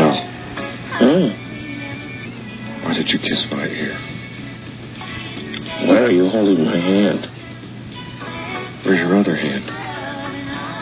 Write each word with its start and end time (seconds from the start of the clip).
Belle, 0.00 0.16
Hmm. 0.98 1.28
why 2.82 2.94
did 2.94 3.12
you 3.12 3.18
kiss 3.18 3.50
my 3.50 3.66
ear? 3.66 3.98
Why 5.84 5.98
are 5.98 6.10
you 6.10 6.26
holding 6.30 6.64
my 6.64 6.76
hand? 6.78 7.28
Where's 8.82 8.98
your 8.98 9.14
other 9.18 9.36
hand? 9.36 9.64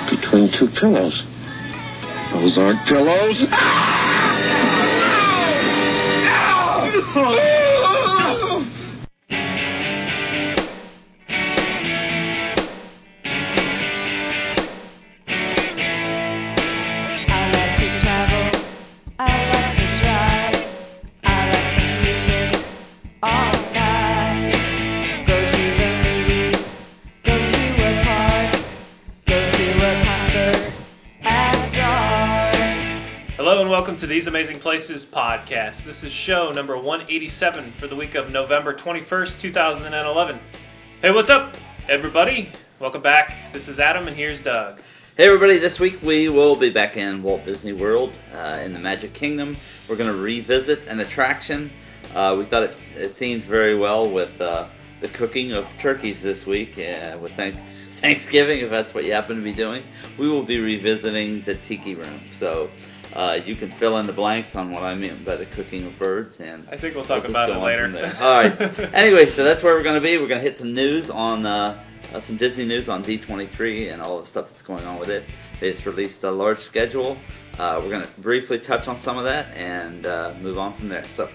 Between 0.09 0.51
two 0.53 0.69
pillows. 0.69 1.25
Those 2.33 2.59
aren't 2.59 2.87
pillows. 2.87 3.45
I 7.11 7.58
These 34.19 34.27
Amazing 34.27 34.59
Places 34.59 35.07
podcast. 35.07 35.87
This 35.87 36.03
is 36.03 36.13
show 36.13 36.51
number 36.51 36.77
187 36.77 37.75
for 37.79 37.87
the 37.87 37.95
week 37.95 38.17
of 38.17 38.33
November 38.33 38.75
21st, 38.75 39.41
2011. 39.41 40.41
Hey, 41.01 41.13
what's 41.13 41.31
up, 41.31 41.55
everybody? 41.89 42.51
Welcome 42.81 43.01
back. 43.01 43.53
This 43.53 43.69
is 43.69 43.79
Adam, 43.79 44.09
and 44.09 44.17
here's 44.17 44.41
Doug. 44.41 44.81
Hey 45.17 45.27
everybody, 45.27 45.61
this 45.61 45.79
week 45.79 46.03
we 46.03 46.29
will 46.29 46.59
be 46.59 46.69
back 46.69 46.97
in 46.97 47.23
Walt 47.23 47.45
Disney 47.45 47.73
World 47.73 48.13
uh, 48.35 48.59
in 48.61 48.73
the 48.73 48.81
Magic 48.81 49.15
Kingdom. 49.15 49.57
We're 49.89 49.95
going 49.95 50.13
to 50.13 50.21
revisit 50.21 50.81
an 50.89 50.99
attraction. 50.99 51.71
Uh, 52.13 52.35
we 52.37 52.47
thought 52.47 52.65
it, 52.65 52.77
it 52.97 53.19
themed 53.21 53.47
very 53.47 53.79
well 53.79 54.11
with 54.11 54.41
uh, 54.41 54.69
the 55.01 55.11
cooking 55.11 55.53
of 55.53 55.65
turkeys 55.81 56.21
this 56.23 56.45
week, 56.45 56.77
uh, 56.77 57.17
with 57.23 57.31
thanks, 57.37 57.61
Thanksgiving, 58.01 58.61
if 58.63 58.71
that's 58.71 58.93
what 58.93 59.05
you 59.05 59.13
happen 59.13 59.37
to 59.37 59.43
be 59.45 59.55
doing. 59.55 59.85
We 60.19 60.29
will 60.29 60.45
be 60.45 60.59
revisiting 60.59 61.45
the 61.47 61.55
Tiki 61.69 61.95
Room. 61.95 62.21
So 62.39 62.69
uh, 63.15 63.37
you 63.45 63.57
can 63.57 63.73
fill 63.79 63.99
in 63.99 64.07
the 64.07 64.13
blanks 64.13 64.55
on 64.55 64.73
what 64.73 64.83
I 64.83 64.95
mean 64.95 65.25
by 65.25 65.37
the 65.37 65.47
cooking 65.47 65.87
of 65.87 65.99
birds. 65.99 66.35
and 66.39 66.69
I 66.69 66.79
think 66.79 66.95
we'll 66.95 67.07
talk 67.07 67.23
just 67.23 67.31
about 67.31 67.51
it 67.51 67.59
later. 67.59 67.87
All 68.21 68.43
right. 68.43 68.95
anyway, 68.95 69.35
so 69.35 69.45
that's 69.45 69.63
where 69.63 69.75
we're 69.75 69.83
going 69.83 70.01
to 70.01 70.01
be. 70.01 70.19
We're 70.19 70.29
going 70.29 70.43
to 70.43 70.51
hit 70.51 70.59
some 70.59 70.75
news 70.75 71.11
on 71.11 71.47
uh, 71.47 71.85
uh, 72.13 72.21
some 72.27 72.37
Disney 72.37 72.65
news 72.65 72.89
on 72.89 73.03
D23 73.03 73.93
and 73.93 74.01
all 74.03 74.23
the 74.23 74.29
stuff 74.29 74.49
that's 74.53 74.67
going 74.67 74.85
on 74.85 74.99
with 74.99 75.11
it. 75.11 75.25
They 75.61 75.73
just 75.73 75.85
released 75.87 76.23
a 76.23 76.31
large 76.31 76.61
schedule. 76.69 77.19
Uh, 77.59 77.81
we're 77.83 77.91
going 77.91 78.07
to 78.07 78.21
briefly 78.21 78.61
touch 78.61 78.87
on 78.87 79.03
some 79.05 79.19
of 79.19 79.25
that 79.25 79.47
and 79.57 80.07
uh, 80.07 80.35
move 80.41 80.59
on 80.59 80.79
from 80.79 80.89
there. 80.89 81.05
So 81.17 81.29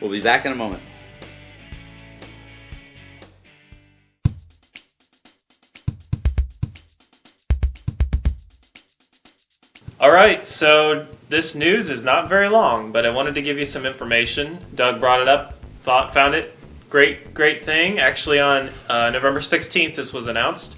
we'll 0.00 0.10
be 0.10 0.22
back 0.22 0.46
in 0.46 0.52
a 0.52 0.56
moment. 0.56 0.82
Right, 10.16 10.46
so 10.48 11.06
this 11.28 11.54
news 11.54 11.88
is 11.88 12.02
not 12.02 12.28
very 12.28 12.48
long, 12.48 12.90
but 12.90 13.04
I 13.04 13.10
wanted 13.10 13.34
to 13.34 13.42
give 13.42 13.58
you 13.58 13.66
some 13.66 13.86
information. 13.86 14.64
Doug 14.74 14.98
brought 14.98 15.20
it 15.20 15.28
up, 15.28 15.54
thought, 15.84 16.14
found 16.14 16.34
it 16.34 16.56
great, 16.90 17.34
great 17.34 17.64
thing. 17.64 17.98
Actually, 17.98 18.40
on 18.40 18.70
uh, 18.88 19.10
November 19.10 19.40
16th, 19.40 19.96
this 19.96 20.12
was 20.12 20.26
announced. 20.26 20.76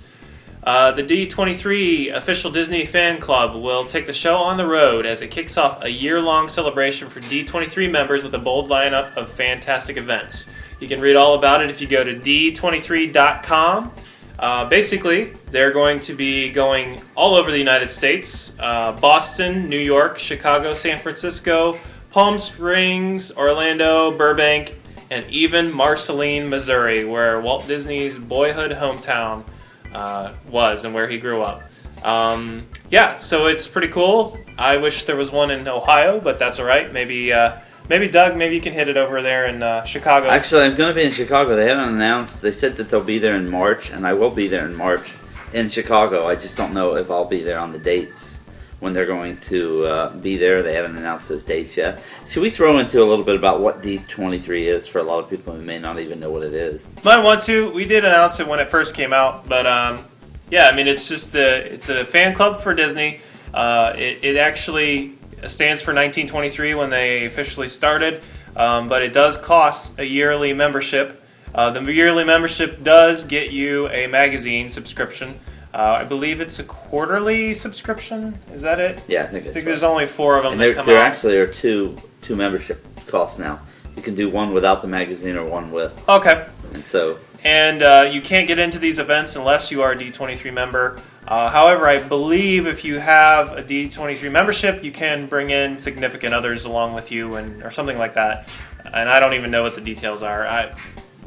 Uh, 0.65 0.93
the 0.93 1.03
D23 1.03 2.15
official 2.15 2.51
Disney 2.51 2.87
fan 2.87 3.21
club 3.21 3.55
will 3.55 3.87
take 3.87 4.07
the 4.07 4.13
show 4.13 4.35
on 4.35 4.57
the 4.57 4.67
road 4.67 5.07
as 5.07 5.21
it 5.21 5.31
kicks 5.31 5.57
off 5.57 5.83
a 5.83 5.89
year-long 5.89 6.49
celebration 6.49 7.09
for 7.09 7.21
D23 7.21 7.91
members 7.91 8.25
with 8.25 8.35
a 8.35 8.39
bold 8.39 8.69
lineup 8.69 9.17
of 9.17 9.33
fantastic 9.37 9.97
events. 9.97 10.47
You 10.81 10.89
can 10.89 11.01
read 11.01 11.17
all 11.17 11.39
about 11.39 11.63
it 11.63 11.71
if 11.71 11.81
you 11.81 11.87
go 11.87 12.03
to 12.03 12.15
d23.com. 12.15 13.93
Uh, 14.39 14.69
basically, 14.69 15.33
they're 15.51 15.73
going 15.73 16.01
to 16.01 16.15
be 16.15 16.51
going 16.51 17.03
all 17.17 17.37
over 17.37 17.51
the 17.51 17.59
United 17.59 17.91
States 17.91 18.53
uh, 18.61 18.93
Boston, 18.93 19.69
New 19.69 19.81
York, 19.81 20.19
Chicago, 20.19 20.75
San 20.75 21.03
Francisco, 21.03 21.79
Palm 22.11 22.39
Springs, 22.39 23.33
Orlando, 23.33 24.17
Burbank, 24.17 24.75
and 25.11 25.29
even 25.31 25.73
Marceline, 25.73 26.49
Missouri, 26.49 27.05
where 27.05 27.41
Walt 27.41 27.67
Disney's 27.67 28.17
boyhood 28.17 28.71
hometown 28.71 29.45
uh, 29.93 30.35
was 30.51 30.85
and 30.85 30.95
where 30.95 31.09
he 31.09 31.19
grew 31.19 31.43
up. 31.43 31.63
Um, 32.05 32.69
yeah, 32.91 33.19
so 33.19 33.47
it's 33.47 33.67
pretty 33.67 33.89
cool. 33.89 34.39
I 34.57 34.77
wish 34.77 35.05
there 35.05 35.17
was 35.17 35.33
one 35.33 35.51
in 35.51 35.67
Ohio, 35.67 36.21
but 36.21 36.39
that's 36.39 36.61
all 36.61 36.65
right. 36.65 36.93
Maybe, 36.93 37.33
uh, 37.33 37.59
maybe 37.89 38.09
Doug, 38.09 38.37
maybe 38.37 38.55
you 38.55 38.61
can 38.61 38.73
hit 38.73 38.89
it 38.89 38.97
over 38.97 39.23
there 39.23 39.47
in 39.47 39.63
uh, 39.63 39.85
Chicago. 39.85 40.29
Actually, 40.29 40.65
I'm 40.65 40.77
going 40.77 40.89
to 40.89 40.95
be 40.95 41.05
in 41.05 41.13
Chicago. 41.13 41.57
They 41.57 41.69
haven't 41.69 41.95
announced. 41.95 42.41
They 42.43 42.53
said 42.53 42.77
that 42.77 42.91
they'll 42.91 43.05
be 43.05 43.19
there 43.19 43.37
in 43.37 43.51
March, 43.51 43.91
and 43.91 44.07
I 44.07 44.13
will 44.13 44.35
be 44.35 44.49
there 44.49 44.67
in 44.67 44.75
March 44.75 45.09
in 45.53 45.71
Chicago. 45.71 46.27
I 46.27 46.37
just 46.37 46.57
don't 46.57 46.75
know 46.75 46.95
if 46.95 47.11
I'll 47.11 47.29
be 47.29 47.43
there 47.43 47.59
on 47.59 47.73
the 47.73 47.79
dates 47.79 48.39
when 48.81 48.93
they're 48.93 49.07
going 49.07 49.41
to 49.49 49.85
uh, 49.85 50.17
be 50.19 50.37
there. 50.37 50.63
They 50.63 50.75
haven't 50.75 50.97
announced 50.97 51.29
those 51.29 51.43
dates 51.43 51.77
yet. 51.77 52.03
Should 52.29 52.43
we 52.43 52.51
throw 52.51 52.79
into 52.79 53.03
a 53.03 53.07
little 53.07 53.25
bit 53.25 53.37
about 53.37 53.61
what 53.61 53.83
D23 53.83 54.67
is 54.67 54.89
for 54.89 54.99
a 54.99 55.03
lot 55.03 55.23
of 55.23 55.31
people 55.31 55.55
who 55.55 55.63
may 55.63 55.79
not 55.79 55.99
even 55.99 56.21
know 56.21 56.31
what 56.31 56.43
it 56.43 56.55
is? 56.55 56.87
Might 57.03 57.23
want 57.23 57.43
to. 57.45 57.73
We 57.73 57.85
did 57.85 58.05
announce 58.05 58.39
it 58.39 58.47
when 58.47 58.61
it 58.61 58.71
first 58.71 58.95
came 58.95 59.13
out, 59.13 59.49
but 59.49 59.67
um, 59.67 60.05
yeah, 60.51 60.67
I 60.67 60.75
mean 60.75 60.87
it's 60.87 61.09
just 61.09 61.33
the 61.33 61.75
it's 61.75 61.89
a 61.89 62.07
fan 62.13 62.35
club 62.35 62.63
for 62.63 62.75
Disney. 62.75 63.21
Uh, 63.53 63.93
it, 63.97 64.23
it 64.23 64.37
actually 64.37 65.18
stands 65.49 65.81
for 65.83 65.95
1923 65.95 66.75
when 66.75 66.91
they 66.91 67.27
officially 67.27 67.69
started, 67.69 68.23
um, 68.57 68.89
but 68.89 69.03
it 69.03 69.11
does 69.11 69.37
cost 69.39 69.91
a 69.99 70.05
yearly 70.05 70.53
membership. 70.53 71.23
Uh, 71.55 71.71
the 71.71 71.81
yearly 71.93 72.25
membership 72.25 72.83
does 72.83 73.25
get 73.25 73.51
you 73.51 73.89
a 73.89 74.07
magazine 74.07 74.71
subscription. 74.71 75.39
Uh, 75.73 75.99
I 76.01 76.05
believe 76.05 76.41
it's 76.41 76.59
a 76.59 76.65
quarterly 76.65 77.55
subscription. 77.55 78.39
Is 78.53 78.63
that 78.63 78.81
it? 78.81 79.03
Yeah, 79.07 79.25
I 79.25 79.31
think 79.31 79.43
I 79.43 79.53
think 79.53 79.57
right. 79.57 79.65
there's 79.67 79.83
only 79.83 80.09
four 80.09 80.37
of 80.37 80.45
them 80.45 80.53
and 80.53 80.61
that 80.61 80.65
there, 80.65 80.75
come 80.75 80.87
there 80.87 80.99
actually 80.99 81.37
are 81.37 81.53
two 81.53 81.99
two 82.23 82.35
membership 82.35 82.85
costs 83.07 83.39
now. 83.39 83.67
You 83.95 84.03
can 84.03 84.15
do 84.15 84.31
one 84.31 84.55
without 84.55 84.83
the 84.83 84.89
magazine 84.89 85.37
or 85.37 85.45
one 85.45 85.71
with. 85.71 85.93
okay. 86.09 86.49
And 86.73 86.85
so 86.91 87.19
and 87.45 87.83
uh, 87.83 88.09
you 88.11 88.21
can't 88.21 88.49
get 88.49 88.59
into 88.59 88.79
these 88.79 88.99
events 88.99 89.37
unless 89.37 89.71
you 89.71 89.83
are 89.83 89.93
a 89.93 89.97
D23 89.97 90.53
member. 90.53 91.01
Uh, 91.29 91.51
however, 91.51 91.87
I 91.87 92.09
believe 92.09 92.67
if 92.67 92.87
you 92.87 92.99
have 92.99 93.49
a 93.49 93.63
D23 93.63 94.33
membership, 94.33 94.83
you 94.83 94.91
can 94.91 95.27
bring 95.27 95.51
in 95.51 95.79
significant 95.79 96.33
others 96.33 96.65
along 96.65 96.95
with 96.95 97.13
you, 97.13 97.35
and 97.35 97.63
or 97.63 97.71
something 97.71 97.99
like 97.99 98.15
that. 98.15 98.49
And 98.87 99.11
I 99.11 99.21
don't 99.21 99.35
even 99.35 99.51
know 99.51 99.63
what 99.63 99.75
the 99.75 99.83
details 99.83 100.23
are. 100.23 100.47
I, 100.47 100.75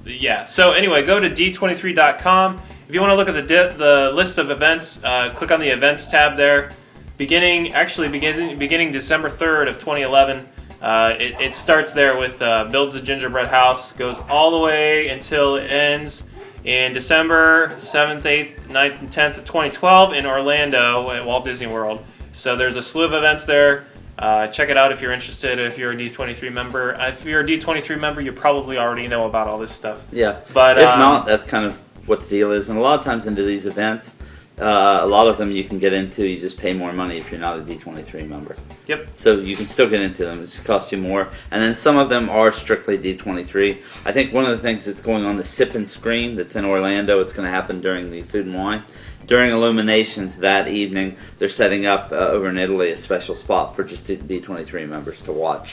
yeah. 0.04 0.48
So 0.48 0.72
anyway, 0.72 1.06
go 1.06 1.20
to 1.20 1.30
d23.com. 1.30 2.62
If 2.88 2.96
you 2.96 3.00
want 3.00 3.12
to 3.12 3.16
look 3.16 3.28
at 3.28 3.36
the 3.36 3.44
di- 3.44 3.78
the 3.78 4.12
list 4.16 4.40
of 4.40 4.50
events, 4.50 4.98
uh, 5.04 5.36
click 5.36 5.52
on 5.52 5.60
the 5.60 5.70
events 5.70 6.08
tab 6.08 6.36
there. 6.36 6.74
Beginning 7.18 7.74
actually 7.74 8.08
beginning 8.08 8.58
beginning 8.58 8.92
December 8.92 9.30
3rd 9.30 9.70
of 9.70 9.76
2011. 9.76 10.50
Uh, 10.82 11.14
it, 11.20 11.40
it 11.40 11.56
starts 11.56 11.92
there 11.92 12.18
with 12.18 12.42
uh, 12.42 12.68
builds 12.72 12.96
a 12.96 13.02
gingerbread 13.04 13.50
house, 13.50 13.92
goes 13.94 14.18
all 14.28 14.50
the 14.50 14.66
way 14.66 15.10
until 15.10 15.58
it 15.58 15.68
ends 15.70 16.24
in 16.64 16.94
December 16.94 17.78
7th, 17.80 18.24
8th, 18.24 18.68
9th, 18.68 19.00
and 19.00 19.12
10th 19.12 19.40
of 19.40 19.46
2012 19.46 20.14
in 20.14 20.26
Orlando 20.26 21.10
at 21.12 21.26
Walt 21.26 21.44
Disney 21.46 21.68
World. 21.68 22.04
So 22.34 22.56
there's 22.56 22.76
a 22.76 22.84
slew 22.84 23.04
of 23.04 23.14
events 23.14 23.44
there. 23.46 23.86
Uh, 24.20 24.48
check 24.48 24.70
it 24.70 24.78
out 24.78 24.92
if 24.92 25.02
you're 25.02 25.14
interested. 25.14 25.58
If 25.58 25.78
you're 25.78 25.92
a 25.92 25.96
D23 25.96 26.52
member, 26.54 26.96
Uh, 26.96 27.10
if 27.10 27.26
you're 27.26 27.42
a 27.42 27.46
D23 27.46 28.00
member, 28.00 28.22
you 28.22 28.32
probably 28.32 28.78
already 28.78 29.08
know 29.08 29.26
about 29.26 29.48
all 29.48 29.58
this 29.58 29.72
stuff. 29.72 30.00
yeah, 30.12 30.42
But, 30.54 30.78
if 30.78 30.88
um, 30.88 31.00
not, 31.00 31.26
that's 31.26 31.46
kind 31.50 31.66
of 31.66 31.76
what 32.06 32.22
the 32.22 32.28
deal 32.30 32.52
is. 32.52 32.70
And 32.70 32.78
a 32.78 32.82
lot 32.82 33.00
of 33.00 33.06
times 33.06 33.26
into 33.26 33.44
these 33.44 33.66
events, 33.66 34.08
uh, 34.62 35.00
a 35.02 35.08
lot 35.08 35.28
of 35.28 35.40
them 35.40 35.52
you 35.52 35.64
can 35.64 35.80
get 35.80 35.92
into. 35.92 36.24
You 36.24 36.40
just 36.40 36.58
pay 36.58 36.72
more 36.72 36.94
money 36.94 37.18
if 37.18 37.32
you're 37.32 37.40
not 37.40 37.58
a 37.58 37.62
D23 37.64 38.28
member. 38.28 38.56
Yep. 38.88 39.08
So 39.18 39.40
you 39.40 39.56
can 39.56 39.68
still 39.70 39.90
get 39.90 40.02
into 40.02 40.24
them. 40.24 40.44
It 40.44 40.52
just 40.52 40.64
costs 40.66 40.92
you 40.92 41.00
more. 41.00 41.32
And 41.50 41.64
then 41.64 41.78
some 41.82 41.98
of 41.98 42.10
them 42.10 42.30
are 42.30 42.54
strictly 42.54 42.98
D23. 42.98 43.82
I 44.06 44.12
think 44.14 44.34
one 44.34 44.46
of 44.46 44.56
the 44.56 44.62
things 44.62 44.86
that's 44.86 45.02
going 45.02 45.26
on 45.26 45.38
the 45.38 45.46
Sip 45.46 45.74
and 45.74 45.90
Scream 45.90 46.36
that's 46.36 46.56
in 46.56 46.64
Orlando, 46.64 47.22
it's 47.22 47.34
going 47.34 47.46
to 47.46 47.52
happen 47.52 47.82
during 47.82 48.12
the 48.12 48.22
Food 48.24 48.46
and 48.46 48.56
Wine. 48.56 48.86
During 49.26 49.52
Illuminations 49.52 50.40
that 50.42 50.68
evening, 50.68 51.18
they're 51.40 51.50
setting 51.50 51.88
up 51.88 52.12
uh, 52.12 52.16
over 52.16 52.50
in 52.50 52.58
Italy 52.58 52.92
a 52.92 53.00
special 53.00 53.36
spot 53.36 53.76
for 53.76 53.84
just 53.84 54.06
D- 54.06 54.18
D23 54.18 54.88
members 54.88 55.20
to 55.26 55.32
watch 55.34 55.70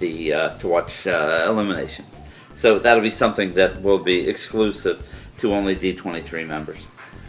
the 0.00 0.32
uh, 0.32 0.58
to 0.58 0.68
watch 0.68 1.06
uh, 1.06 1.44
Illuminations. 1.48 2.08
So 2.56 2.78
that'll 2.78 3.02
be 3.02 3.10
something 3.10 3.54
that 3.54 3.82
will 3.82 4.02
be 4.02 4.28
exclusive 4.28 5.02
to 5.38 5.52
only 5.52 5.76
D23 5.76 6.46
members. 6.46 6.78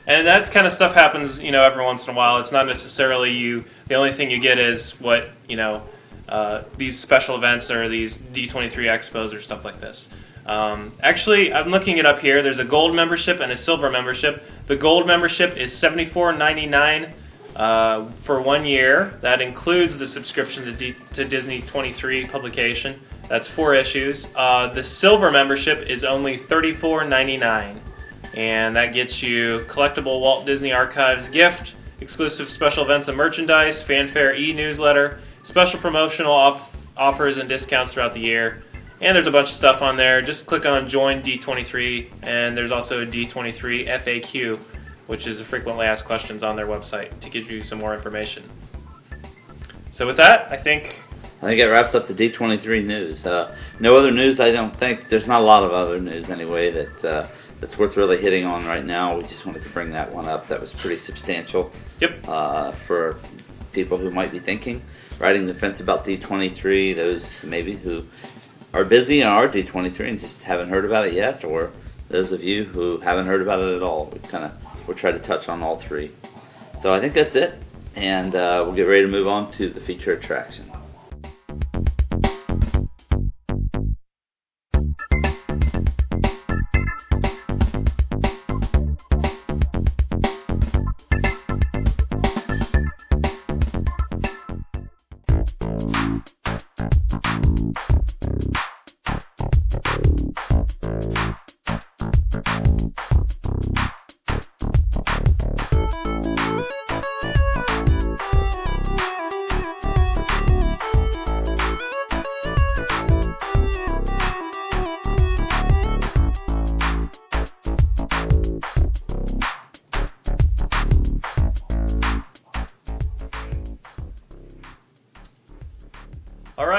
And 0.07 0.25
that 0.25 0.51
kind 0.51 0.65
of 0.65 0.73
stuff 0.73 0.95
happens, 0.95 1.39
you 1.39 1.51
know, 1.51 1.63
every 1.63 1.83
once 1.83 2.05
in 2.05 2.09
a 2.09 2.13
while. 2.13 2.39
It's 2.39 2.51
not 2.51 2.65
necessarily 2.65 3.31
you. 3.31 3.65
The 3.89 3.95
only 3.95 4.13
thing 4.13 4.31
you 4.31 4.39
get 4.39 4.57
is 4.57 4.91
what 4.99 5.29
you 5.47 5.55
know, 5.57 5.83
uh, 6.29 6.63
these 6.77 6.99
special 6.99 7.35
events 7.35 7.69
or 7.69 7.89
these 7.89 8.17
D23 8.33 8.73
expos 8.73 9.33
or 9.33 9.41
stuff 9.41 9.63
like 9.63 9.79
this. 9.79 10.09
Um, 10.45 10.93
actually, 11.01 11.51
I'm 11.51 11.69
looking 11.69 11.97
it 11.97 12.05
up 12.05 12.19
here. 12.19 12.41
There's 12.41 12.59
a 12.59 12.65
gold 12.65 12.95
membership 12.95 13.39
and 13.41 13.51
a 13.51 13.57
silver 13.57 13.89
membership. 13.89 14.43
The 14.67 14.77
gold 14.77 15.05
membership 15.05 15.57
is 15.57 15.73
$74.99 15.73 17.11
uh, 17.55 18.09
for 18.25 18.41
one 18.41 18.65
year. 18.65 19.19
That 19.21 19.41
includes 19.41 19.97
the 19.97 20.07
subscription 20.07 20.63
to, 20.65 20.71
D- 20.71 20.95
to 21.15 21.27
Disney 21.27 21.61
23 21.63 22.27
publication. 22.27 23.01
That's 23.27 23.49
four 23.49 23.75
issues. 23.75 24.25
Uh, 24.35 24.73
the 24.73 24.83
silver 24.83 25.31
membership 25.31 25.85
is 25.89 26.05
only 26.05 26.37
$34.99, 26.37 27.81
and 28.37 28.75
that 28.75 28.93
gets 28.93 29.23
you 29.23 29.65
collectible 29.67 30.21
Walt 30.21 30.45
Disney 30.45 30.71
Archives 30.71 31.27
gift, 31.29 31.73
exclusive 32.01 32.47
special 32.51 32.83
events 32.83 33.07
and 33.07 33.17
merchandise, 33.17 33.81
fanfare 33.81 34.35
e-newsletter, 34.35 35.19
special 35.41 35.79
promotional 35.79 36.31
off- 36.31 36.69
offers 36.95 37.37
and 37.37 37.49
discounts 37.49 37.93
throughout 37.93 38.13
the 38.13 38.19
year. 38.19 38.61
And 39.01 39.15
there's 39.15 39.25
a 39.25 39.31
bunch 39.31 39.49
of 39.49 39.55
stuff 39.55 39.81
on 39.81 39.97
there. 39.97 40.21
Just 40.21 40.45
click 40.45 40.67
on 40.67 40.87
Join 40.87 41.23
D23, 41.23 42.11
and 42.21 42.55
there's 42.55 42.69
also 42.69 43.01
a 43.01 43.05
D23 43.07 43.87
FAQ, 44.03 44.59
which 45.07 45.25
is 45.25 45.39
a 45.39 45.45
frequently 45.45 45.87
asked 45.87 46.05
questions 46.05 46.43
on 46.43 46.55
their 46.55 46.67
website 46.67 47.19
to 47.21 47.31
give 47.31 47.49
you 47.49 47.63
some 47.63 47.79
more 47.79 47.95
information. 47.95 48.47
So 49.91 50.05
with 50.05 50.17
that, 50.17 50.51
I 50.51 50.61
think 50.61 50.95
I 51.37 51.41
think 51.41 51.59
it 51.59 51.65
wraps 51.65 51.93
up 51.93 52.07
the 52.07 52.15
D23 52.15 52.83
news. 52.83 53.23
Uh, 53.23 53.55
no 53.79 53.95
other 53.95 54.09
news, 54.09 54.39
I 54.39 54.51
don't 54.51 54.77
think. 54.79 55.07
There's 55.09 55.27
not 55.27 55.41
a 55.41 55.45
lot 55.45 55.63
of 55.63 55.71
other 55.71 55.99
news 55.99 56.29
anyway 56.29 56.71
that 56.71 57.05
uh, 57.05 57.29
that's 57.61 57.77
worth 57.77 57.95
really 57.95 58.19
hitting 58.19 58.43
on 58.43 58.65
right 58.65 58.83
now. 58.83 59.17
We 59.17 59.23
just 59.23 59.45
wanted 59.45 59.63
to 59.63 59.69
bring 59.69 59.91
that 59.91 60.11
one 60.11 60.27
up. 60.27 60.47
That 60.49 60.59
was 60.59 60.73
pretty 60.73 61.01
substantial 61.03 61.71
yep. 61.99 62.27
uh, 62.27 62.73
for 62.87 63.19
people 63.71 63.99
who 63.99 64.09
might 64.09 64.31
be 64.31 64.39
thinking, 64.39 64.81
riding 65.19 65.45
the 65.45 65.53
fence 65.53 65.79
about 65.79 66.05
D23. 66.05 66.95
Those 66.95 67.27
maybe 67.43 67.75
who 67.75 68.05
are 68.73 68.83
busy 68.83 69.21
on 69.21 69.31
our 69.31 69.47
D23 69.47 69.99
and 70.09 70.19
just 70.19 70.41
haven't 70.41 70.69
heard 70.69 70.85
about 70.85 71.05
it 71.05 71.13
yet, 71.13 71.43
or 71.43 71.71
those 72.09 72.31
of 72.31 72.41
you 72.41 72.63
who 72.65 72.99
haven't 73.01 73.27
heard 73.27 73.43
about 73.43 73.59
it 73.59 73.75
at 73.75 73.83
all. 73.83 74.09
We 74.11 74.27
kind 74.27 74.45
of 74.45 74.51
we'll 74.87 74.97
try 74.97 75.11
to 75.11 75.19
touch 75.19 75.47
on 75.47 75.61
all 75.61 75.83
three. 75.87 76.15
So 76.81 76.91
I 76.91 76.99
think 76.99 77.13
that's 77.13 77.35
it, 77.35 77.61
and 77.95 78.33
uh, 78.33 78.63
we'll 78.65 78.75
get 78.75 78.83
ready 78.83 79.03
to 79.03 79.07
move 79.07 79.27
on 79.27 79.55
to 79.59 79.69
the 79.69 79.81
feature 79.81 80.13
attraction. 80.13 80.71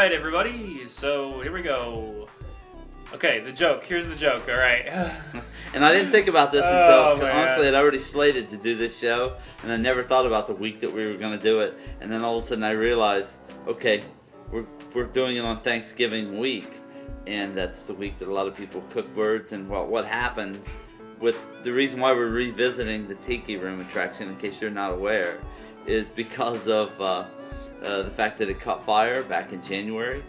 Right, 0.09 0.17
everybody. 0.17 0.87
So 1.01 1.43
here 1.43 1.53
we 1.53 1.61
go. 1.61 2.29
Okay, 3.13 3.41
the 3.45 3.53
joke. 3.53 3.83
Here's 3.85 4.07
the 4.07 4.17
joke. 4.17 4.45
All 4.49 4.57
right. 4.57 4.87
And 5.75 5.85
I 5.85 5.93
didn't 5.93 6.13
think 6.13 6.29
about 6.29 6.51
this 6.51 6.63
Oh, 6.65 7.13
until 7.13 7.29
honestly 7.29 7.69
I'd 7.69 7.75
already 7.75 7.99
slated 7.99 8.49
to 8.51 8.57
do 8.57 8.79
this 8.79 8.99
show, 9.01 9.37
and 9.63 9.71
I 9.71 9.77
never 9.77 10.03
thought 10.03 10.25
about 10.25 10.47
the 10.47 10.55
week 10.55 10.81
that 10.81 10.91
we 10.91 11.05
were 11.05 11.19
going 11.19 11.39
to 11.39 11.45
do 11.45 11.61
it. 11.61 11.75
And 12.01 12.11
then 12.11 12.25
all 12.25 12.39
of 12.39 12.45
a 12.45 12.49
sudden 12.49 12.65
I 12.65 12.71
realized, 12.71 13.29
okay, 13.67 14.05
we're 14.51 14.65
we're 14.95 15.13
doing 15.13 15.37
it 15.37 15.41
on 15.41 15.63
Thanksgiving 15.63 16.39
week, 16.39 16.71
and 17.27 17.55
that's 17.55 17.79
the 17.87 17.93
week 17.93 18.19
that 18.21 18.29
a 18.29 18.33
lot 18.33 18.47
of 18.47 18.57
people 18.57 18.83
cook 18.95 19.15
birds. 19.15 19.53
And 19.53 19.69
what 19.69 19.91
what 19.91 20.07
happened 20.07 20.63
with 21.21 21.37
the 21.65 21.71
reason 21.71 22.01
why 22.01 22.13
we're 22.13 22.31
revisiting 22.31 23.09
the 23.09 23.17
Tiki 23.27 23.57
Room 23.57 23.87
attraction, 23.87 24.31
in 24.31 24.39
case 24.39 24.55
you're 24.59 24.71
not 24.71 24.95
aware, 24.95 25.39
is 25.87 26.07
because 26.17 26.67
of 26.67 26.99
uh, 26.99 27.29
uh, 27.85 28.03
the 28.03 28.13
fact 28.17 28.39
that 28.39 28.49
it 28.49 28.61
caught 28.61 28.85
fire 28.87 29.23
back 29.29 29.53
in 29.53 29.63
January 29.63 30.23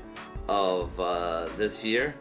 of 0.48 0.98
uh, 1.00 1.50
this 1.57 1.74
year, 1.84 2.16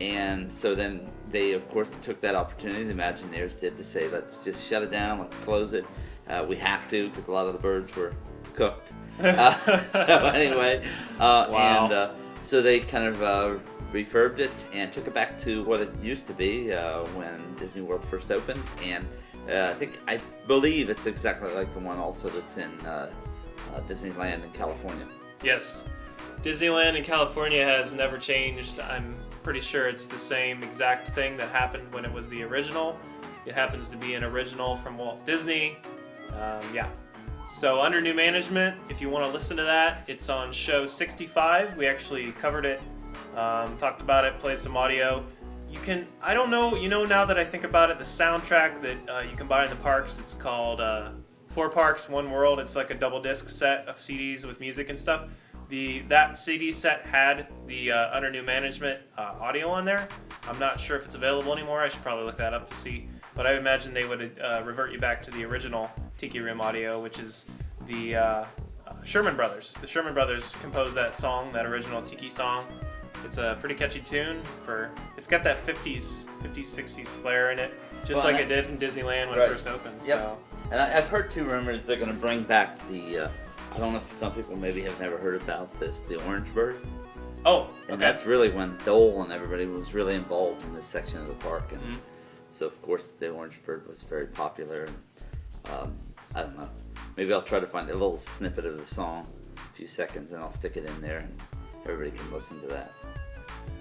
and 0.00 0.50
so 0.60 0.74
then 0.74 1.08
they 1.32 1.52
of 1.52 1.68
course 1.70 1.88
took 2.04 2.20
that 2.22 2.34
opportunity. 2.34 2.84
The 2.84 2.92
Imagineers 2.94 3.58
did 3.60 3.76
to 3.78 3.84
say, 3.92 4.08
let's 4.10 4.34
just 4.44 4.58
shut 4.68 4.82
it 4.82 4.90
down, 4.90 5.20
let's 5.20 5.34
close 5.44 5.72
it. 5.72 5.84
Uh, 6.28 6.44
we 6.48 6.56
have 6.56 6.88
to 6.90 7.08
because 7.10 7.26
a 7.26 7.30
lot 7.30 7.46
of 7.46 7.52
the 7.54 7.58
birds 7.60 7.90
were 7.96 8.12
cooked. 8.56 8.92
Uh, 9.22 9.82
so 9.92 10.26
anyway, 10.28 10.82
uh, 11.20 11.46
Wow. 11.50 11.84
and 11.84 11.92
uh, 11.92 12.14
so 12.48 12.62
they 12.62 12.80
kind 12.80 13.04
of 13.14 13.22
uh, 13.22 13.58
refurbed 13.92 14.38
it 14.38 14.50
and 14.72 14.90
took 14.92 15.06
it 15.06 15.12
back 15.14 15.40
to 15.44 15.64
what 15.66 15.80
it 15.80 15.94
used 16.00 16.26
to 16.26 16.32
be 16.32 16.72
uh, 16.72 17.04
when 17.14 17.54
Disney 17.58 17.82
World 17.82 18.04
first 18.10 18.30
opened. 18.30 18.62
And 18.82 19.06
uh, 19.50 19.74
I 19.74 19.78
think 19.78 19.92
I 20.08 20.20
believe 20.46 20.88
it's 20.88 21.06
exactly 21.06 21.52
like 21.52 21.72
the 21.74 21.80
one 21.80 21.98
also 21.98 22.30
that's 22.30 22.56
in 22.58 22.86
uh, 22.86 23.12
uh, 23.74 23.80
Disneyland 23.80 24.44
in 24.44 24.52
California. 24.52 25.06
yes. 25.42 25.62
Disneyland 26.42 26.98
in 26.98 27.04
California 27.04 27.64
has 27.64 27.92
never 27.92 28.18
changed. 28.18 28.80
I'm 28.80 29.16
pretty 29.44 29.60
sure 29.60 29.88
it's 29.88 30.04
the 30.06 30.18
same 30.28 30.62
exact 30.64 31.14
thing 31.14 31.36
that 31.36 31.50
happened 31.50 31.92
when 31.92 32.04
it 32.04 32.12
was 32.12 32.26
the 32.30 32.42
original. 32.42 32.98
It 33.46 33.54
happens 33.54 33.88
to 33.90 33.96
be 33.96 34.14
an 34.14 34.24
original 34.24 34.80
from 34.82 34.98
Walt 34.98 35.24
Disney. 35.24 35.76
Um, 36.32 36.74
yeah. 36.74 36.90
So 37.60 37.80
under 37.80 38.00
new 38.00 38.14
management, 38.14 38.76
if 38.88 39.00
you 39.00 39.08
want 39.08 39.24
to 39.30 39.38
listen 39.38 39.56
to 39.56 39.62
that, 39.62 40.04
it's 40.08 40.28
on 40.28 40.52
show 40.52 40.86
65. 40.86 41.76
We 41.76 41.86
actually 41.86 42.32
covered 42.40 42.64
it, 42.64 42.80
um, 43.36 43.78
talked 43.78 44.00
about 44.00 44.24
it, 44.24 44.38
played 44.40 44.60
some 44.60 44.76
audio. 44.76 45.24
You 45.70 45.80
can, 45.80 46.06
I 46.20 46.34
don't 46.34 46.50
know, 46.50 46.74
you 46.74 46.88
know, 46.88 47.04
now 47.04 47.24
that 47.24 47.38
I 47.38 47.48
think 47.48 47.64
about 47.64 47.90
it, 47.90 47.98
the 47.98 48.04
soundtrack 48.04 48.82
that 48.82 49.12
uh, 49.12 49.20
you 49.20 49.36
can 49.36 49.46
buy 49.46 49.64
in 49.64 49.70
the 49.70 49.76
parks, 49.76 50.14
it's 50.18 50.34
called 50.34 50.80
uh, 50.80 51.12
Four 51.54 51.68
Parks, 51.68 52.08
One 52.08 52.30
World. 52.30 52.58
It's 52.60 52.74
like 52.74 52.90
a 52.90 52.94
double 52.94 53.20
disc 53.20 53.48
set 53.48 53.86
of 53.86 53.96
CDs 53.96 54.46
with 54.46 54.58
music 54.60 54.88
and 54.88 54.98
stuff. 54.98 55.28
The 55.68 56.02
that 56.08 56.38
CD 56.38 56.72
set 56.72 57.02
had 57.06 57.46
the 57.66 57.92
uh, 57.92 58.16
under 58.16 58.30
new 58.30 58.42
management 58.42 59.00
uh, 59.16 59.34
audio 59.40 59.68
on 59.68 59.84
there. 59.84 60.08
I'm 60.42 60.58
not 60.58 60.80
sure 60.80 60.96
if 60.98 61.04
it's 61.06 61.14
available 61.14 61.52
anymore. 61.52 61.80
I 61.82 61.90
should 61.90 62.02
probably 62.02 62.24
look 62.24 62.38
that 62.38 62.52
up 62.54 62.68
to 62.70 62.80
see. 62.82 63.08
But 63.34 63.46
I 63.46 63.56
imagine 63.56 63.94
they 63.94 64.04
would 64.04 64.38
uh, 64.42 64.62
revert 64.64 64.92
you 64.92 64.98
back 64.98 65.22
to 65.24 65.30
the 65.30 65.44
original 65.44 65.88
Tiki 66.18 66.40
Room 66.40 66.60
audio, 66.60 67.02
which 67.02 67.18
is 67.18 67.44
the 67.88 68.16
uh, 68.16 68.20
uh, 68.20 68.46
Sherman 69.04 69.36
Brothers. 69.36 69.72
The 69.80 69.88
Sherman 69.88 70.12
Brothers 70.12 70.44
composed 70.60 70.94
that 70.96 71.18
song, 71.18 71.52
that 71.54 71.64
original 71.64 72.02
Tiki 72.02 72.30
song. 72.36 72.66
It's 73.24 73.38
a 73.38 73.56
pretty 73.60 73.74
catchy 73.76 74.02
tune 74.02 74.42
for. 74.66 74.90
It's 75.16 75.28
got 75.28 75.44
that 75.44 75.64
50s, 75.64 76.02
50s, 76.42 76.74
60s 76.74 77.22
flair 77.22 77.52
in 77.52 77.58
it, 77.58 77.72
just 78.02 78.14
Well, 78.14 78.24
like 78.24 78.40
it 78.40 78.46
did 78.46 78.66
in 78.66 78.78
Disneyland 78.78 79.30
when 79.30 79.38
Right. 79.38 79.50
it 79.50 79.54
first 79.54 79.66
opened. 79.66 80.00
Yep. 80.04 80.18
So. 80.18 80.38
And 80.72 80.80
I, 80.80 80.98
I've 80.98 81.08
heard 81.10 81.30
two 81.34 81.44
rumors 81.44 81.82
they're 81.86 81.98
going 81.98 82.08
to 82.12 82.18
bring 82.18 82.44
back 82.44 82.78
the. 82.88 83.24
Uh, 83.26 83.30
I 83.72 83.78
don't 83.78 83.92
know 83.92 84.00
if 84.00 84.18
some 84.18 84.34
people 84.34 84.56
maybe 84.56 84.82
have 84.84 84.98
never 84.98 85.18
heard 85.18 85.40
about 85.42 85.78
this, 85.78 85.94
the 86.08 86.22
Orange 86.24 86.52
Bird. 86.54 86.76
Oh, 87.44 87.68
And 87.88 88.02
okay. 88.02 88.12
that's 88.12 88.26
really 88.26 88.50
when 88.50 88.78
Dole 88.84 89.22
and 89.22 89.32
everybody 89.32 89.66
was 89.66 89.92
really 89.92 90.14
involved 90.14 90.62
in 90.64 90.74
this 90.74 90.84
section 90.92 91.18
of 91.18 91.28
the 91.28 91.34
park. 91.34 91.72
And 91.72 91.80
Mhm. 91.82 91.98
so, 92.58 92.66
of 92.66 92.80
course, 92.82 93.02
the 93.18 93.28
Orange 93.30 93.58
Bird 93.66 93.86
was 93.86 94.00
very 94.08 94.26
popular. 94.26 94.84
And, 94.84 94.96
um, 95.66 95.98
I 96.34 96.42
don't 96.42 96.56
know. 96.56 96.68
Maybe 97.16 97.32
I'll 97.34 97.42
try 97.42 97.60
to 97.60 97.66
find 97.66 97.90
a 97.90 97.92
little 97.92 98.20
snippet 98.38 98.64
of 98.64 98.78
the 98.78 98.86
song, 98.94 99.26
a 99.56 99.76
few 99.76 99.88
seconds, 99.88 100.32
and 100.32 100.42
I'll 100.42 100.52
stick 100.54 100.76
it 100.78 100.84
in 100.86 101.00
there, 101.02 101.18
and 101.18 101.40
everybody 101.84 102.16
can 102.16 102.32
listen 102.32 102.60
to 102.62 102.68
that. 102.68 102.92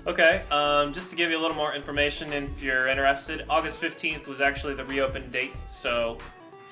Okay, 0.08 0.44
um, 0.52 0.94
just 0.94 1.10
to 1.12 1.16
give 1.16 1.30
you 1.30 1.38
a 1.38 1.42
little 1.42 1.56
more 1.56 1.74
information 1.74 2.34
if 2.34 2.62
you're 2.62 2.88
interested, 2.88 3.46
August 3.50 3.80
15th 3.80 4.26
was 4.28 4.42
actually 4.42 4.74
the 4.74 4.84
reopen 4.86 5.30
date. 5.32 5.54
So, 5.82 6.18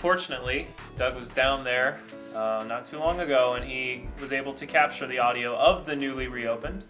fortunately, 0.01 0.67
Doug 0.97 1.15
was 1.15 1.27
down 1.29 1.63
there 1.63 2.01
uh, 2.35 2.63
not 2.67 2.89
too 2.89 2.97
long 2.97 3.19
ago 3.19 3.55
and 3.55 3.69
he 3.69 4.07
was 4.21 4.31
able 4.31 4.53
to 4.53 4.67
capture 4.67 5.07
the 5.07 5.19
audio 5.19 5.55
of 5.55 5.85
the 5.85 5.95
newly 5.95 6.27
reopened. 6.27 6.83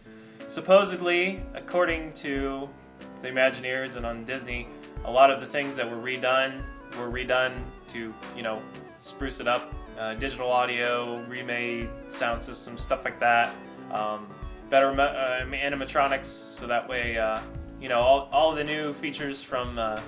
Supposedly, 0.50 1.42
according 1.54 2.14
to 2.24 2.68
the 3.22 3.28
Imagineers 3.28 3.96
and 3.96 4.06
on 4.06 4.26
Disney, 4.26 4.68
a 5.06 5.12
lot 5.12 5.30
of 5.30 5.42
the 5.42 5.48
things 5.48 5.76
that 5.76 5.90
were 5.90 5.98
redone 5.98 6.64
were 6.98 7.10
redone 7.10 7.64
to, 7.94 8.14
you 8.36 8.44
know, 8.44 8.62
spruce 9.02 9.40
it 9.40 9.48
up. 9.48 9.74
Uh, 9.98 10.16
digital 10.16 10.50
audio, 10.50 11.26
remade 11.28 11.90
sound 12.18 12.44
system, 12.46 12.78
stuff 12.78 13.02
like 13.04 13.20
that. 13.20 13.54
Um, 13.92 14.28
better 14.70 14.92
uh, 14.92 15.46
animatronics, 15.46 16.58
so 16.58 16.68
that 16.68 16.88
way, 16.88 17.18
uh, 17.18 17.42
you 17.82 17.90
know, 17.90 18.00
all, 18.00 18.30
all 18.32 18.56
the 18.56 18.64
new 18.64 18.94
features 19.02 19.44
from 19.50 19.78
uh, 19.78 20.02